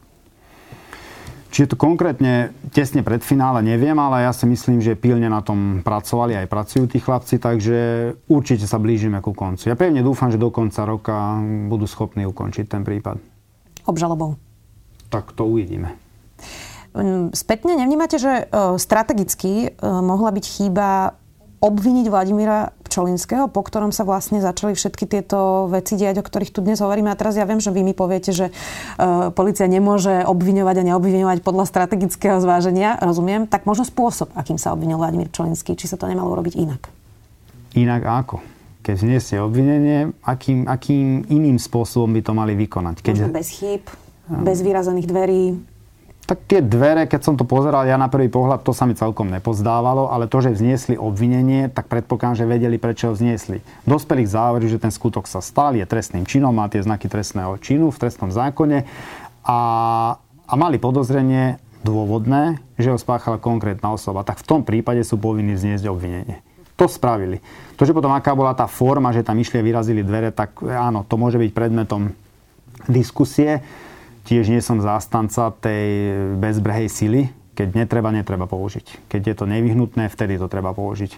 Či 1.49 1.65
je 1.65 1.71
to 1.73 1.81
konkrétne 1.81 2.53
tesne 2.77 3.01
pred 3.01 3.25
finále, 3.25 3.65
neviem, 3.65 3.97
ale 3.97 4.29
ja 4.29 4.33
si 4.37 4.45
myslím, 4.45 4.85
že 4.85 5.01
pilne 5.01 5.33
na 5.33 5.41
tom 5.41 5.81
pracovali 5.81 6.37
aj 6.45 6.47
pracujú 6.47 6.85
tí 6.85 7.01
chlapci, 7.01 7.41
takže 7.41 7.79
určite 8.29 8.69
sa 8.69 8.77
blížime 8.77 9.25
ku 9.25 9.33
koncu. 9.33 9.73
Ja 9.73 9.77
pevne 9.77 10.05
dúfam, 10.05 10.29
že 10.29 10.37
do 10.37 10.53
konca 10.53 10.85
roka 10.85 11.41
budú 11.73 11.89
schopní 11.89 12.29
ukončiť 12.29 12.69
ten 12.69 12.85
prípad. 12.85 13.17
Obžalobou? 13.89 14.37
Tak 15.09 15.33
to 15.33 15.49
uvidíme. 15.49 15.97
Hm, 16.93 17.33
spätne 17.33 17.77
nevnímate, 17.77 18.21
že 18.21 18.45
e, 18.45 18.77
strategicky 18.77 19.53
e, 19.69 19.81
mohla 19.83 20.29
byť 20.33 20.45
chýba 20.45 21.17
obviniť 21.59 22.07
Vladimíra 22.07 22.71
Pčolinského, 22.87 23.51
po 23.51 23.61
ktorom 23.67 23.91
sa 23.91 24.07
vlastne 24.07 24.39
začali 24.39 24.79
všetky 24.79 25.05
tieto 25.11 25.67
veci 25.69 25.99
diať, 25.99 26.23
o 26.23 26.25
ktorých 26.25 26.55
tu 26.55 26.63
dnes 26.63 26.79
hovoríme. 26.79 27.11
A 27.11 27.19
teraz 27.19 27.35
ja 27.35 27.45
viem, 27.45 27.59
že 27.59 27.75
vy 27.75 27.83
mi 27.83 27.93
poviete, 27.93 28.31
že 28.31 28.49
uh, 28.49 29.35
policia 29.35 29.67
nemôže 29.67 30.25
obviňovať 30.25 30.77
a 30.81 30.87
neobviňovať 30.95 31.39
podľa 31.43 31.65
strategického 31.67 32.39
zváženia, 32.39 32.97
rozumiem, 33.03 33.51
tak 33.51 33.67
možno 33.67 33.85
spôsob, 33.85 34.33
akým 34.39 34.57
sa 34.57 34.73
obvinil 34.73 34.97
Vladimír 34.97 35.29
Pčolinský, 35.29 35.75
či 35.75 35.91
sa 35.91 35.99
to 35.99 36.07
nemalo 36.07 36.33
urobiť 36.33 36.55
inak. 36.57 36.83
Inak 37.77 38.03
ako? 38.07 38.41
Keď 38.87 38.95
zniesie 39.05 39.37
obvinenie, 39.37 40.17
akým, 40.25 40.65
akým 40.65 41.29
iným 41.29 41.61
spôsobom 41.61 42.09
by 42.17 42.23
to 42.25 42.33
mali 42.33 42.57
vykonať? 42.57 43.05
Keď... 43.05 43.15
Možno 43.21 43.37
bez 43.37 43.49
chýb, 43.53 43.85
bez 44.29 44.65
vyrazených 44.65 45.07
dverí, 45.09 45.43
tak 46.29 46.45
tie 46.45 46.61
dvere, 46.61 47.09
keď 47.09 47.21
som 47.25 47.35
to 47.41 47.49
pozeral, 47.49 47.89
ja 47.89 47.97
na 47.97 48.13
prvý 48.13 48.29
pohľad 48.29 48.61
to 48.61 48.77
sa 48.77 48.85
mi 48.85 48.93
celkom 48.93 49.33
nepozdávalo, 49.33 50.13
ale 50.13 50.29
to, 50.29 50.45
že 50.45 50.53
vzniesli 50.53 51.01
obvinenie, 51.01 51.73
tak 51.73 51.89
predpokladám, 51.89 52.45
že 52.45 52.45
vedeli, 52.45 52.77
prečo 52.77 53.09
ho 53.09 53.17
vzniesli. 53.17 53.65
Dospeli 53.89 54.29
k 54.29 54.35
záveru, 54.37 54.69
že 54.69 54.77
ten 54.77 54.93
skutok 54.93 55.25
sa 55.25 55.41
stal, 55.41 55.73
je 55.73 55.89
trestným 55.89 56.29
činom, 56.29 56.53
má 56.53 56.69
tie 56.69 56.85
znaky 56.85 57.09
trestného 57.09 57.57
činu 57.65 57.89
v 57.89 57.97
trestnom 57.97 58.29
zákone 58.29 58.85
a, 59.41 59.59
a 60.21 60.53
mali 60.53 60.77
podozrenie 60.77 61.57
dôvodné, 61.81 62.61
že 62.77 62.93
ho 62.93 63.01
spáchala 63.01 63.41
konkrétna 63.41 63.97
osoba. 63.97 64.21
Tak 64.21 64.45
v 64.45 64.49
tom 64.53 64.61
prípade 64.69 65.01
sú 65.09 65.17
povinní 65.17 65.57
vzniesť 65.57 65.89
obvinenie. 65.89 66.45
To 66.77 66.93
spravili. 66.93 67.41
To, 67.81 67.89
že 67.89 67.97
potom 67.97 68.13
aká 68.13 68.37
bola 68.37 68.53
tá 68.53 68.69
forma, 68.69 69.17
že 69.17 69.25
tam 69.25 69.41
išli 69.41 69.59
a 69.59 69.67
vyrazili 69.67 70.05
dvere, 70.05 70.29
tak 70.29 70.61
áno, 70.61 71.09
to 71.09 71.17
môže 71.17 71.41
byť 71.41 71.51
predmetom 71.57 72.13
diskusie. 72.85 73.65
Tiež 74.29 74.53
nie 74.53 74.61
som 74.61 74.85
zástanca 74.85 75.57
tej 75.57 76.13
bezbrehej 76.37 76.93
sily. 76.93 77.33
Keď 77.57 77.73
netreba, 77.73 78.13
netreba 78.13 78.45
použiť. 78.45 79.09
Keď 79.09 79.23
je 79.25 79.35
to 79.35 79.49
nevyhnutné, 79.49 80.13
vtedy 80.13 80.37
to 80.37 80.53
treba 80.53 80.77
použiť. 80.77 81.17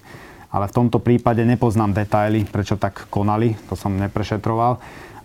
Ale 0.55 0.71
v 0.71 0.77
tomto 0.79 1.03
prípade 1.03 1.43
nepoznám 1.43 1.91
detaily, 1.91 2.47
prečo 2.47 2.79
tak 2.79 3.11
konali. 3.11 3.59
To 3.67 3.75
som 3.75 3.99
neprešetroval 3.99 4.79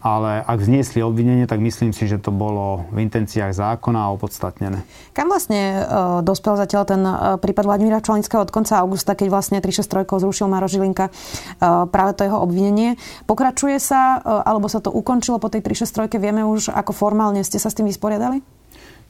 ale 0.05 0.45
ak 0.45 0.61
vzniesli 0.61 1.01
obvinenie, 1.01 1.49
tak 1.49 1.57
myslím 1.65 1.89
si, 1.89 2.05
že 2.05 2.21
to 2.21 2.29
bolo 2.29 2.85
v 2.93 3.01
intenciách 3.09 3.57
zákona 3.57 4.05
a 4.05 4.13
opodstatnené. 4.13 4.85
Kam 5.17 5.33
vlastne 5.33 5.81
uh, 5.81 6.21
dospel 6.21 6.53
zatiaľ 6.61 6.83
ten 6.85 7.01
uh, 7.01 7.41
prípad 7.41 7.65
Vladimíra 7.65 8.05
Čolinského 8.05 8.45
od 8.45 8.53
konca 8.53 8.77
augusta, 8.77 9.17
keď 9.17 9.33
vlastne 9.33 9.57
363 9.57 10.05
zrušil 10.05 10.45
Maro 10.45 10.69
Žilinka 10.69 11.09
uh, 11.09 11.89
práve 11.89 12.13
to 12.13 12.21
jeho 12.21 12.37
obvinenie? 12.37 13.01
Pokračuje 13.25 13.81
sa, 13.81 14.21
uh, 14.21 14.45
alebo 14.45 14.69
sa 14.69 14.77
to 14.77 14.93
ukončilo 14.93 15.41
po 15.41 15.49
tej 15.49 15.65
363? 15.65 16.21
Vieme 16.21 16.45
už, 16.45 16.69
ako 16.69 16.93
formálne 16.93 17.41
ste 17.41 17.57
sa 17.57 17.73
s 17.73 17.77
tým 17.81 17.89
vysporiadali? 17.89 18.45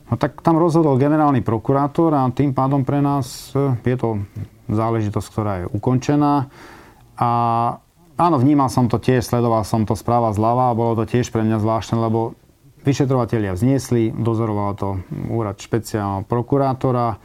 No 0.07 0.15
tak 0.15 0.39
tam 0.39 0.55
rozhodol 0.55 0.95
generálny 0.95 1.43
prokurátor 1.43 2.15
a 2.15 2.23
tým 2.31 2.55
pádom 2.55 2.87
pre 2.87 3.03
nás 3.03 3.51
je 3.83 3.97
to 3.99 4.23
záležitosť, 4.71 5.27
ktorá 5.27 5.53
je 5.59 5.65
ukončená. 5.75 6.47
A 7.19 7.29
Áno, 8.15 8.39
vnímal 8.39 8.71
som 8.71 8.87
to 8.87 8.95
tiež, 8.95 9.27
sledoval 9.27 9.67
som 9.67 9.83
to 9.83 9.91
správa 9.91 10.31
zľava 10.31 10.71
a 10.71 10.77
bolo 10.77 10.95
to 10.95 11.03
tiež 11.03 11.35
pre 11.35 11.43
mňa 11.43 11.59
zvláštne, 11.59 11.99
lebo 11.99 12.31
vyšetrovatelia 12.87 13.51
vzniesli, 13.51 14.15
dozoroval 14.15 14.71
to 14.79 14.89
úrad 15.27 15.59
špeciálneho 15.59 16.23
prokurátora, 16.23 17.19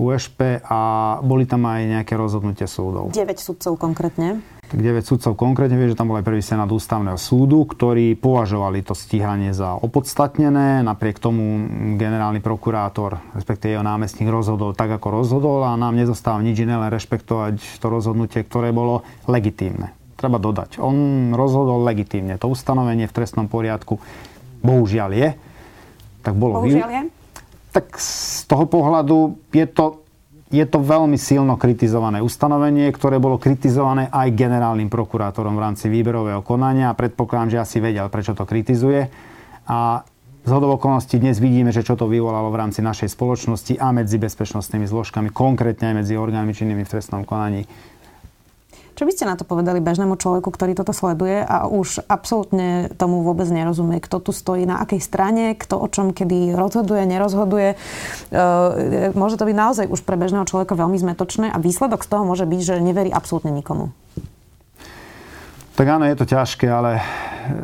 USP 0.00 0.64
a 0.64 0.80
boli 1.20 1.44
tam 1.44 1.68
aj 1.68 1.80
nejaké 1.84 2.16
rozhodnutie 2.16 2.64
súdov. 2.64 3.12
9 3.12 3.20
sudcov 3.36 3.76
konkrétne? 3.76 4.40
Tak 4.64 4.80
9 4.80 5.04
sudcov 5.04 5.36
konkrétne, 5.36 5.76
vie, 5.76 5.92
že 5.92 5.98
tam 6.00 6.08
bol 6.08 6.16
aj 6.16 6.24
prvý 6.24 6.40
senát 6.40 6.72
ústavného 6.72 7.20
súdu, 7.20 7.68
ktorí 7.68 8.16
považovali 8.16 8.80
to 8.80 8.96
stíhanie 8.96 9.52
za 9.52 9.76
opodstatnené. 9.76 10.80
Napriek 10.80 11.20
tomu 11.20 11.68
generálny 12.00 12.40
prokurátor, 12.40 13.20
respektíve 13.36 13.76
jeho 13.76 13.84
námestník 13.84 14.32
rozhodol 14.32 14.72
tak, 14.72 14.88
ako 14.88 15.20
rozhodol 15.20 15.68
a 15.68 15.76
nám 15.76 16.00
nezostáva 16.00 16.40
nič 16.40 16.64
iné, 16.64 16.80
len 16.80 16.88
rešpektovať 16.88 17.60
to 17.76 17.86
rozhodnutie, 17.92 18.40
ktoré 18.40 18.72
bolo 18.72 19.04
legitímne 19.28 19.99
treba 20.20 20.36
dodať. 20.36 20.76
On 20.76 21.32
rozhodol 21.32 21.80
legitímne. 21.80 22.36
To 22.36 22.52
ustanovenie 22.52 23.08
v 23.08 23.16
trestnom 23.16 23.48
poriadku 23.48 23.96
bohužiaľ 24.60 25.10
je. 25.16 25.28
Tak 26.20 26.36
bolo 26.36 26.60
bohužiaľ 26.60 26.90
je? 26.92 27.02
Tak 27.72 27.96
z 27.96 28.44
toho 28.44 28.68
pohľadu 28.68 29.40
je 29.56 29.64
to, 29.64 30.04
je 30.52 30.66
to 30.68 30.78
veľmi 30.84 31.16
silno 31.16 31.56
kritizované 31.56 32.20
ustanovenie, 32.20 32.92
ktoré 32.92 33.16
bolo 33.16 33.40
kritizované 33.40 34.12
aj 34.12 34.36
generálnym 34.36 34.92
prokurátorom 34.92 35.56
v 35.56 35.64
rámci 35.64 35.88
výberového 35.88 36.44
konania 36.44 36.92
a 36.92 36.98
predpokladám, 36.98 37.56
že 37.56 37.62
asi 37.62 37.78
vedel, 37.80 38.10
prečo 38.12 38.36
to 38.36 38.44
kritizuje. 38.44 39.08
A 39.70 40.04
z 40.40 40.50
okolností 40.50 41.20
dnes 41.20 41.36
vidíme, 41.36 41.68
že 41.70 41.84
čo 41.84 42.00
to 42.00 42.08
vyvolalo 42.08 42.48
v 42.48 42.58
rámci 42.58 42.80
našej 42.80 43.12
spoločnosti 43.12 43.76
a 43.76 43.92
medzi 43.92 44.16
bezpečnostnými 44.16 44.88
zložkami, 44.88 45.28
konkrétne 45.30 45.92
aj 45.92 45.96
medzi 46.02 46.14
orgánmi 46.16 46.56
činnými 46.56 46.82
v 46.82 46.92
trestnom 46.96 47.28
konaní 47.28 47.68
Čo 49.00 49.08
by 49.08 49.16
ste 49.16 49.24
na 49.24 49.32
to 49.32 49.48
povedali 49.48 49.80
bežnému 49.80 50.20
človeku, 50.20 50.52
ktorý 50.52 50.76
toto 50.76 50.92
sleduje 50.92 51.40
a 51.40 51.64
už 51.64 52.04
absolútne 52.04 52.92
tomu 53.00 53.24
vôbec 53.24 53.48
nerozumie, 53.48 53.96
kto 53.96 54.20
tu 54.20 54.28
stojí, 54.28 54.68
na 54.68 54.76
akej 54.84 55.00
strane, 55.00 55.56
kto 55.56 55.80
o 55.80 55.88
čom 55.88 56.12
kedy 56.12 56.52
rozhoduje, 56.52 57.08
nerozhoduje. 57.08 57.80
E, 58.28 59.16
môže 59.16 59.40
to 59.40 59.48
byť 59.48 59.56
naozaj 59.56 59.86
už 59.88 60.04
pre 60.04 60.20
bežného 60.20 60.44
človeka 60.44 60.76
veľmi 60.76 61.00
zmetočné 61.00 61.48
a 61.48 61.56
výsledok 61.56 62.04
z 62.04 62.12
toho 62.12 62.28
môže 62.28 62.44
byť, 62.44 62.60
že 62.60 62.84
neverí 62.84 63.08
absolútne 63.08 63.48
nikomu. 63.56 63.88
Tak 65.80 65.86
áno, 65.88 66.04
je 66.04 66.20
to 66.20 66.28
ťažké, 66.28 66.68
ale 66.68 67.00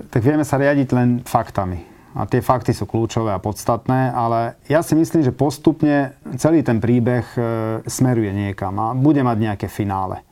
tak 0.08 0.24
vieme 0.24 0.40
sa 0.40 0.56
riadiť 0.56 0.88
len 0.96 1.20
faktami 1.20 1.84
a 2.16 2.24
tie 2.24 2.40
fakty 2.40 2.72
sú 2.72 2.88
kľúčové 2.88 3.36
a 3.36 3.44
podstatné, 3.44 4.08
ale 4.08 4.56
ja 4.72 4.80
si 4.80 4.96
myslím, 4.96 5.20
že 5.20 5.36
postupne 5.36 6.16
celý 6.40 6.64
ten 6.64 6.80
príbeh 6.80 7.28
e, 7.36 7.40
smeruje 7.84 8.32
niekam 8.32 8.72
a 8.80 8.96
bude 8.96 9.20
mať 9.20 9.36
nejaké 9.36 9.68
finále. 9.68 10.24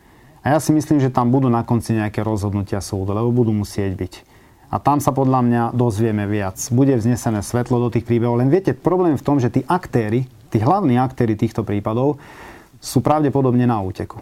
A 0.44 0.52
ja 0.52 0.58
si 0.60 0.76
myslím, 0.76 1.00
že 1.00 1.08
tam 1.08 1.32
budú 1.32 1.48
na 1.48 1.64
konci 1.64 1.96
nejaké 1.96 2.20
rozhodnutia 2.20 2.84
súdu, 2.84 3.16
lebo 3.16 3.32
budú 3.32 3.56
musieť 3.56 3.96
byť. 3.96 4.14
A 4.68 4.76
tam 4.76 5.00
sa 5.00 5.14
podľa 5.14 5.40
mňa 5.40 5.62
dozvieme 5.72 6.28
viac. 6.28 6.60
Bude 6.68 6.92
vznesené 7.00 7.40
svetlo 7.40 7.80
do 7.80 7.88
tých 7.88 8.04
príbehov. 8.04 8.36
Len 8.36 8.52
viete, 8.52 8.76
problém 8.76 9.16
v 9.16 9.24
tom, 9.24 9.40
že 9.40 9.48
tí 9.48 9.64
aktéry, 9.64 10.28
tí 10.52 10.60
hlavní 10.60 11.00
aktéry 11.00 11.32
týchto 11.38 11.64
prípadov 11.64 12.20
sú 12.76 13.00
pravdepodobne 13.00 13.64
na 13.64 13.80
úteku. 13.80 14.20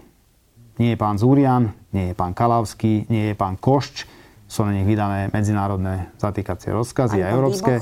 Nie 0.79 0.95
je 0.95 1.01
pán 1.01 1.19
Zúrian, 1.19 1.75
nie 1.91 2.13
je 2.13 2.15
pán 2.15 2.37
Kalavský, 2.37 3.11
nie 3.11 3.33
je 3.33 3.35
pán 3.35 3.59
Košč, 3.59 4.07
sú 4.47 4.69
na 4.69 4.77
nich 4.77 4.85
vydané 4.85 5.33
medzinárodné 5.33 6.13
zatýkacie 6.21 6.71
rozkazy 6.71 7.25
a 7.25 7.33
európske. 7.33 7.81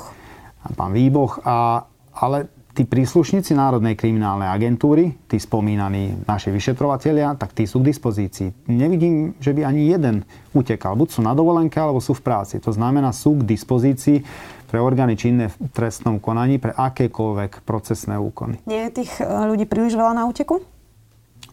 A 0.63 0.67
pán 0.73 0.95
Výboch. 0.95 1.43
A, 1.43 1.85
ale 2.15 2.47
tí 2.75 2.87
príslušníci 2.87 3.53
Národnej 3.55 3.99
kriminálnej 3.99 4.47
agentúry, 4.47 5.19
tí 5.27 5.37
spomínaní 5.43 6.23
naši 6.25 6.55
vyšetrovatelia, 6.55 7.35
tak 7.35 7.55
tí 7.55 7.67
sú 7.67 7.83
k 7.83 7.91
dispozícii. 7.91 8.71
Nevidím, 8.71 9.35
že 9.43 9.51
by 9.51 9.67
ani 9.67 9.91
jeden 9.91 10.23
utekal. 10.55 10.95
Buď 10.95 11.19
sú 11.19 11.21
na 11.27 11.35
dovolenke, 11.35 11.79
alebo 11.83 11.99
sú 11.99 12.15
v 12.15 12.23
práci. 12.23 12.63
To 12.63 12.71
znamená, 12.71 13.11
sú 13.11 13.43
k 13.43 13.47
dispozícii 13.47 14.23
pre 14.71 14.79
orgány 14.79 15.19
činné 15.19 15.51
v 15.51 15.57
trestnom 15.75 16.23
konaní, 16.23 16.63
pre 16.63 16.71
akékoľvek 16.71 17.67
procesné 17.67 18.15
úkony. 18.15 18.63
Nie 18.71 18.87
je 18.91 19.03
tých 19.03 19.19
eh, 19.19 19.27
ľudí 19.27 19.67
príliš 19.67 19.99
veľa 19.99 20.15
na 20.15 20.31
úteku? 20.31 20.63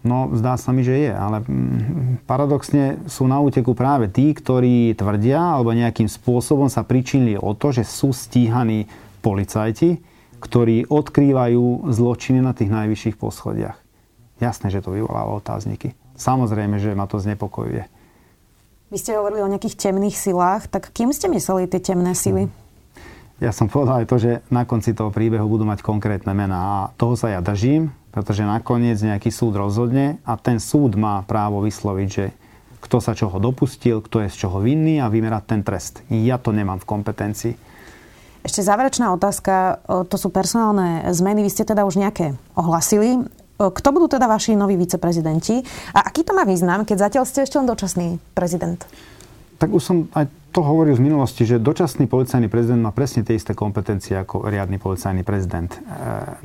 No, 0.06 0.30
zdá 0.38 0.56
sa 0.56 0.69
mi, 0.71 0.86
že 0.86 1.10
je, 1.10 1.12
ale 1.12 1.41
mm, 1.41 2.23
paradoxne 2.30 3.01
sú 3.10 3.25
na 3.25 3.41
úteku 3.41 3.73
práve 3.73 4.08
tí, 4.08 4.32
ktorí 4.32 4.93
tvrdia 4.93 5.58
alebo 5.58 5.73
nejakým 5.73 6.06
spôsobom 6.06 6.69
sa 6.69 6.86
pričinili 6.86 7.36
o 7.36 7.51
to, 7.58 7.73
že 7.73 7.84
sú 7.84 8.13
stíhaní 8.13 8.86
policajti, 9.25 9.99
ktorí 10.39 10.89
odkrývajú 10.89 11.89
zločiny 11.89 12.39
na 12.41 12.54
tých 12.54 12.69
najvyšších 12.69 13.15
poschodiach. 13.17 13.78
Jasné, 14.38 14.69
že 14.69 14.86
to 14.86 14.93
vyvoláva 14.93 15.34
otázniky. 15.38 15.97
Samozrejme, 16.17 16.78
že 16.78 16.93
ma 16.93 17.10
to 17.10 17.17
znepokojuje. 17.17 17.89
Vy 18.88 18.97
ste 18.97 19.17
hovorili 19.17 19.43
o 19.43 19.52
nejakých 19.52 19.89
temných 19.89 20.15
silách, 20.15 20.71
tak 20.71 20.93
kým 20.93 21.12
ste 21.12 21.28
mysleli 21.28 21.67
tie 21.67 21.82
temné 21.82 22.15
sily? 22.15 22.47
Ja 23.38 23.54
som 23.54 23.69
povedal 23.69 24.02
aj 24.02 24.08
to, 24.10 24.17
že 24.17 24.32
na 24.50 24.65
konci 24.65 24.97
toho 24.97 25.13
príbehu 25.13 25.45
budú 25.45 25.67
mať 25.67 25.86
konkrétne 25.86 26.34
mená 26.34 26.58
a 26.58 26.78
toho 26.97 27.13
sa 27.13 27.30
ja 27.30 27.41
držím 27.43 27.93
pretože 28.17 28.41
nakoniec 28.41 28.97
nejaký 28.97 29.30
súd 29.30 29.54
rozhodne 29.62 30.17
a 30.26 30.41
ten 30.41 30.58
súd 30.58 30.97
má 30.97 31.21
právo 31.30 31.62
vysloviť, 31.62 32.10
že 32.10 32.34
kto 32.82 32.97
sa 32.97 33.13
čoho 33.13 33.38
dopustil, 33.38 34.02
kto 34.02 34.26
je 34.26 34.34
z 34.34 34.41
čoho 34.41 34.58
vinný 34.58 34.97
a 34.97 35.06
vymerať 35.06 35.43
ten 35.45 35.62
trest. 35.62 36.02
Ja 36.10 36.41
to 36.41 36.50
nemám 36.50 36.82
v 36.82 36.89
kompetencii. 36.89 37.54
Ešte 38.47 38.63
záverečná 38.63 39.12
otázka, 39.12 39.83
to 40.07 40.15
sú 40.15 40.31
personálne 40.31 41.03
zmeny, 41.12 41.43
vy 41.43 41.51
ste 41.51 41.67
teda 41.67 41.83
už 41.83 41.99
nejaké 41.99 42.39
ohlasili. 42.55 43.27
Kto 43.60 43.89
budú 43.91 44.07
teda 44.07 44.23
vaši 44.23 44.55
noví 44.55 44.79
viceprezidenti 44.79 45.60
a 45.91 46.07
aký 46.07 46.23
to 46.23 46.31
má 46.31 46.47
význam, 46.47 46.88
keď 46.88 47.12
zatiaľ 47.12 47.23
ste 47.27 47.43
ešte 47.43 47.60
len 47.60 47.67
dočasný 47.67 48.23
prezident? 48.31 48.79
Tak 49.60 49.73
už 49.73 49.83
som 49.83 49.97
aj 50.15 50.31
to 50.55 50.63
hovoril 50.63 50.95
z 50.95 51.03
minulosti, 51.03 51.43
že 51.43 51.60
dočasný 51.60 52.07
policajný 52.07 52.47
prezident 52.47 52.79
má 52.79 52.95
presne 52.95 53.27
tie 53.27 53.36
isté 53.36 53.51
kompetencie 53.51 54.15
ako 54.15 54.47
riadny 54.47 54.79
policajný 54.79 55.27
prezident. 55.27 55.73
E, 55.73 55.79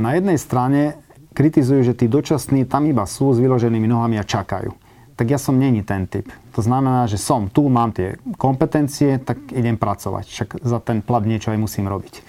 na 0.01 0.11
jednej 0.19 0.41
strane 0.43 0.99
kritizujú, 1.37 1.87
že 1.87 1.95
tí 1.95 2.11
dočasní 2.11 2.67
tam 2.67 2.83
iba 2.91 3.07
sú 3.07 3.31
s 3.31 3.39
vyloženými 3.39 3.87
nohami 3.87 4.19
a 4.19 4.27
čakajú. 4.27 4.75
Tak 5.23 5.31
ja 5.31 5.39
som 5.39 5.55
není 5.55 5.87
ten 5.87 6.11
typ. 6.11 6.27
To 6.59 6.67
znamená, 6.67 7.07
že 7.07 7.15
som 7.15 7.47
tu, 7.47 7.71
mám 7.71 7.95
tie 7.95 8.19
kompetencie, 8.43 9.23
tak 9.23 9.39
idem 9.55 9.79
pracovať. 9.79 10.27
Však 10.27 10.49
za 10.67 10.83
ten 10.83 10.99
plat 10.99 11.23
niečo 11.23 11.55
aj 11.55 11.63
musím 11.63 11.87
robiť. 11.87 12.27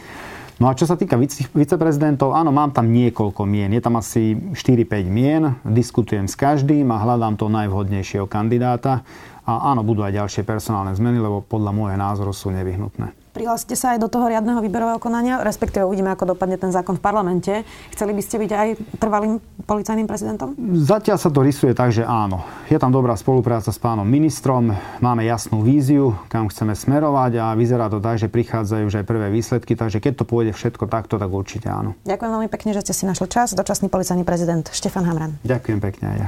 No 0.62 0.70
a 0.70 0.78
čo 0.78 0.86
sa 0.86 0.94
týka 0.94 1.18
vice, 1.18 1.50
viceprezidentov, 1.58 2.38
áno, 2.38 2.54
mám 2.54 2.70
tam 2.70 2.94
niekoľko 2.94 3.50
mien. 3.50 3.74
Je 3.74 3.82
tam 3.82 3.98
asi 3.98 4.38
4-5 4.38 5.10
mien, 5.10 5.58
diskutujem 5.66 6.30
s 6.30 6.38
každým 6.38 6.86
a 6.94 7.02
hľadám 7.02 7.34
to 7.34 7.50
najvhodnejšieho 7.50 8.30
kandidáta. 8.30 9.02
A 9.42 9.74
áno, 9.74 9.82
budú 9.82 10.06
aj 10.06 10.14
ďalšie 10.14 10.46
personálne 10.46 10.94
zmeny, 10.94 11.18
lebo 11.18 11.42
podľa 11.42 11.74
môjho 11.74 11.98
názoru 11.98 12.30
sú 12.30 12.54
nevyhnutné. 12.54 13.23
Prihlásite 13.34 13.74
sa 13.74 13.98
aj 13.98 14.00
do 14.06 14.14
toho 14.14 14.30
riadneho 14.30 14.62
výberového 14.62 15.02
konania, 15.02 15.42
respektíve 15.42 15.82
uvidíme, 15.82 16.14
ako 16.14 16.38
dopadne 16.38 16.62
ten 16.62 16.70
zákon 16.70 17.02
v 17.02 17.04
parlamente. 17.04 17.66
Chceli 17.90 18.14
by 18.14 18.22
ste 18.22 18.38
byť 18.38 18.52
aj 18.54 18.68
trvalým 19.02 19.42
policajným 19.66 20.06
prezidentom? 20.06 20.54
Zatiaľ 20.78 21.18
sa 21.18 21.34
to 21.34 21.42
rysuje 21.42 21.74
tak, 21.74 21.90
že 21.90 22.06
áno. 22.06 22.46
Je 22.70 22.78
tam 22.78 22.94
dobrá 22.94 23.18
spolupráca 23.18 23.74
s 23.74 23.82
pánom 23.82 24.06
ministrom, 24.06 24.78
máme 25.02 25.26
jasnú 25.26 25.66
víziu, 25.66 26.14
kam 26.30 26.46
chceme 26.46 26.78
smerovať 26.78 27.42
a 27.42 27.58
vyzerá 27.58 27.90
to 27.90 27.98
tak, 27.98 28.22
že 28.22 28.30
prichádzajú 28.30 28.94
už 28.94 28.96
aj 29.02 29.06
prvé 29.10 29.34
výsledky, 29.34 29.74
takže 29.74 29.98
keď 29.98 30.22
to 30.22 30.30
pôjde 30.30 30.54
všetko 30.54 30.86
takto, 30.86 31.18
tak 31.18 31.34
určite 31.34 31.74
áno. 31.74 31.98
Ďakujem 32.06 32.32
veľmi 32.38 32.50
pekne, 32.54 32.78
že 32.78 32.86
ste 32.86 32.94
si 32.94 33.04
našli 33.10 33.26
čas. 33.34 33.58
Dočasný 33.58 33.90
policajný 33.90 34.22
prezident 34.22 34.70
Štefan 34.70 35.10
Hamran. 35.10 35.42
Ďakujem 35.42 35.82
pekne 35.82 36.06
aj 36.06 36.18
ja. 36.22 36.28